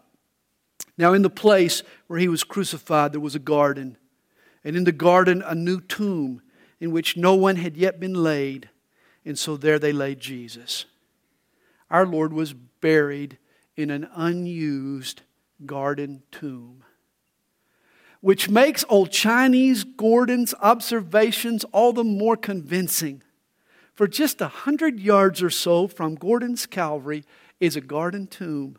Now, 0.99 1.13
in 1.13 1.23
the 1.23 1.31
place 1.31 1.85
where 2.09 2.19
he 2.19 2.27
was 2.27 2.43
crucified, 2.43 3.13
there 3.13 3.21
was 3.21 3.37
a 3.37 3.39
garden. 3.39 3.97
And 4.65 4.75
in 4.75 4.83
the 4.83 4.91
garden, 4.91 5.45
a 5.47 5.55
new 5.55 5.81
tomb 5.81 6.43
in 6.81 6.91
which 6.91 7.17
no 7.17 7.37
one 7.37 7.55
had 7.55 7.77
yet 7.77 8.01
been 8.01 8.15
laid. 8.15 8.71
And 9.25 9.39
so 9.39 9.57
there 9.57 9.79
they 9.79 9.93
laid 9.93 10.19
Jesus 10.19 10.87
our 11.95 12.07
Lord 12.07 12.33
was 12.33 12.53
buried 12.53 13.39
in 13.77 13.89
an 13.91 14.09
unused 14.17 15.23
garden 15.65 16.25
tomb. 16.33 16.83
Which 18.25 18.49
makes 18.49 18.87
old 18.89 19.11
Chinese 19.11 19.85
Gordon's 19.85 20.55
observations 20.63 21.63
all 21.73 21.93
the 21.93 22.03
more 22.03 22.39
convincing. 22.39 23.23
For 23.93 24.09
just 24.09 24.41
a 24.41 24.49
hundred 24.49 24.99
yards 24.99 25.43
or 25.43 25.51
so 25.51 25.87
from 25.87 26.15
Gordon's 26.15 26.65
Calvary 26.65 27.25
is 27.61 27.77
a 27.77 27.83
garden 27.83 28.27
tomb 28.27 28.79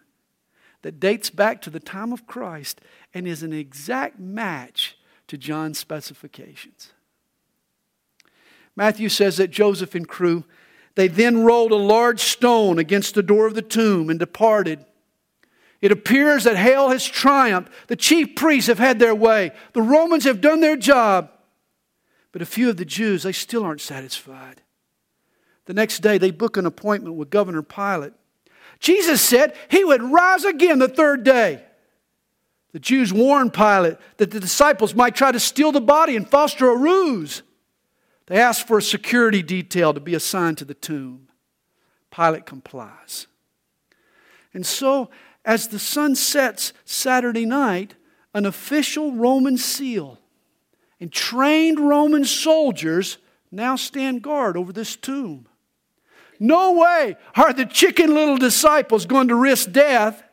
that 0.81 0.99
dates 0.99 1.29
back 1.29 1.61
to 1.61 1.69
the 1.69 1.79
time 1.79 2.11
of 2.11 2.25
Christ 2.25 2.81
and 3.13 3.27
is 3.27 3.43
an 3.43 3.53
exact 3.53 4.19
match 4.19 4.97
to 5.27 5.37
John's 5.37 5.77
specifications. 5.77 6.93
Matthew 8.75 9.09
says 9.09 9.37
that 9.37 9.51
Joseph 9.51 9.93
and 9.93 10.07
crew 10.07 10.43
they 10.95 11.07
then 11.07 11.43
rolled 11.43 11.71
a 11.71 11.75
large 11.75 12.21
stone 12.21 12.79
against 12.79 13.13
the 13.13 13.21
door 13.21 13.45
of 13.45 13.53
the 13.53 13.61
tomb 13.61 14.09
and 14.09 14.17
departed. 14.17 14.83
It 15.81 15.91
appears 15.91 16.45
that 16.45 16.55
hell 16.55 16.89
has 16.89 17.05
triumphed. 17.05 17.71
The 17.87 17.95
chief 17.95 18.35
priests 18.35 18.67
have 18.67 18.79
had 18.79 18.99
their 18.99 19.15
way. 19.15 19.51
The 19.73 19.81
Romans 19.81 20.23
have 20.23 20.41
done 20.41 20.61
their 20.61 20.77
job. 20.77 21.31
But 22.31 22.41
a 22.41 22.45
few 22.45 22.69
of 22.69 22.77
the 22.77 22.85
Jews, 22.85 23.23
they 23.23 23.31
still 23.31 23.63
aren't 23.63 23.81
satisfied. 23.81 24.61
The 25.65 25.73
next 25.73 25.99
day, 25.99 26.17
they 26.17 26.31
book 26.31 26.57
an 26.57 26.65
appointment 26.65 27.15
with 27.15 27.29
Governor 27.29 27.61
Pilate. 27.61 28.13
Jesus 28.79 29.21
said 29.21 29.55
he 29.69 29.83
would 29.83 30.01
rise 30.01 30.43
again 30.43 30.79
the 30.79 30.87
third 30.87 31.23
day. 31.23 31.63
The 32.73 32.79
Jews 32.79 33.13
warned 33.13 33.53
Pilate 33.53 33.97
that 34.17 34.31
the 34.31 34.39
disciples 34.39 34.93
might 34.93 35.15
try 35.15 35.31
to 35.31 35.39
steal 35.39 35.71
the 35.71 35.79
body 35.79 36.15
and 36.15 36.29
foster 36.29 36.69
a 36.69 36.75
ruse. 36.75 37.41
They 38.27 38.37
ask 38.37 38.67
for 38.67 38.79
a 38.79 38.81
security 38.81 39.41
detail 39.41 39.93
to 39.93 39.99
be 39.99 40.13
assigned 40.13 40.57
to 40.57 40.65
the 40.65 40.73
tomb. 40.73 41.29
Pilate 42.11 42.45
complies. 42.45 43.27
And 44.53 44.65
so, 44.65 45.09
as 45.45 45.67
the 45.67 45.79
sun 45.79 46.15
sets 46.15 46.73
Saturday 46.83 47.45
night, 47.45 47.95
an 48.33 48.45
official 48.45 49.13
Roman 49.13 49.57
seal 49.57 50.19
and 50.99 51.11
trained 51.11 51.79
Roman 51.79 52.25
soldiers 52.25 53.17
now 53.51 53.75
stand 53.75 54.21
guard 54.21 54.57
over 54.57 54.73
this 54.73 54.95
tomb. 54.95 55.47
No 56.39 56.73
way 56.73 57.15
are 57.35 57.53
the 57.53 57.65
chicken 57.65 58.13
little 58.13 58.37
disciples 58.37 59.05
going 59.05 59.29
to 59.29 59.35
risk 59.35 59.71
death 59.71 60.23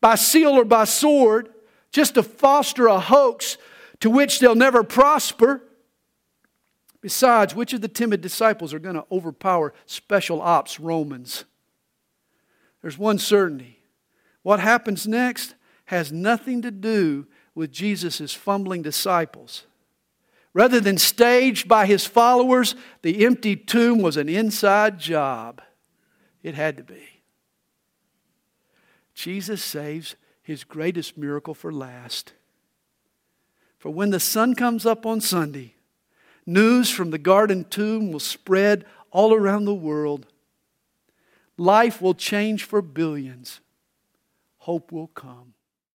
by 0.00 0.14
seal 0.14 0.50
or 0.50 0.64
by 0.64 0.84
sword 0.84 1.48
just 1.90 2.14
to 2.14 2.22
foster 2.22 2.86
a 2.86 3.00
hoax 3.00 3.56
to 4.00 4.10
which 4.10 4.38
they'll 4.38 4.54
never 4.54 4.84
prosper. 4.84 5.62
Besides, 7.00 7.54
which 7.54 7.72
of 7.72 7.80
the 7.80 7.88
timid 7.88 8.20
disciples 8.20 8.72
are 8.72 8.78
going 8.78 8.94
to 8.94 9.04
overpower 9.10 9.74
special 9.86 10.40
ops 10.40 10.78
Romans? 10.78 11.44
There's 12.80 12.98
one 12.98 13.18
certainty. 13.18 13.81
What 14.42 14.60
happens 14.60 15.06
next 15.06 15.54
has 15.86 16.12
nothing 16.12 16.62
to 16.62 16.70
do 16.70 17.26
with 17.54 17.72
Jesus' 17.72 18.32
fumbling 18.32 18.82
disciples. 18.82 19.66
Rather 20.54 20.80
than 20.80 20.98
staged 20.98 21.66
by 21.68 21.86
his 21.86 22.06
followers, 22.06 22.74
the 23.02 23.24
empty 23.24 23.56
tomb 23.56 24.00
was 24.00 24.16
an 24.16 24.28
inside 24.28 24.98
job. 24.98 25.62
It 26.42 26.54
had 26.54 26.76
to 26.76 26.82
be. 26.82 27.22
Jesus 29.14 29.62
saves 29.62 30.16
his 30.42 30.64
greatest 30.64 31.16
miracle 31.16 31.54
for 31.54 31.72
last. 31.72 32.32
For 33.78 33.90
when 33.90 34.10
the 34.10 34.20
sun 34.20 34.54
comes 34.54 34.84
up 34.84 35.06
on 35.06 35.20
Sunday, 35.20 35.74
news 36.44 36.90
from 36.90 37.10
the 37.10 37.18
garden 37.18 37.64
tomb 37.64 38.12
will 38.12 38.20
spread 38.20 38.84
all 39.10 39.32
around 39.32 39.64
the 39.64 39.74
world. 39.74 40.26
Life 41.56 42.00
will 42.02 42.14
change 42.14 42.64
for 42.64 42.82
billions. 42.82 43.60
Hope 44.62 44.92
will 44.92 45.08
come. 45.08 45.51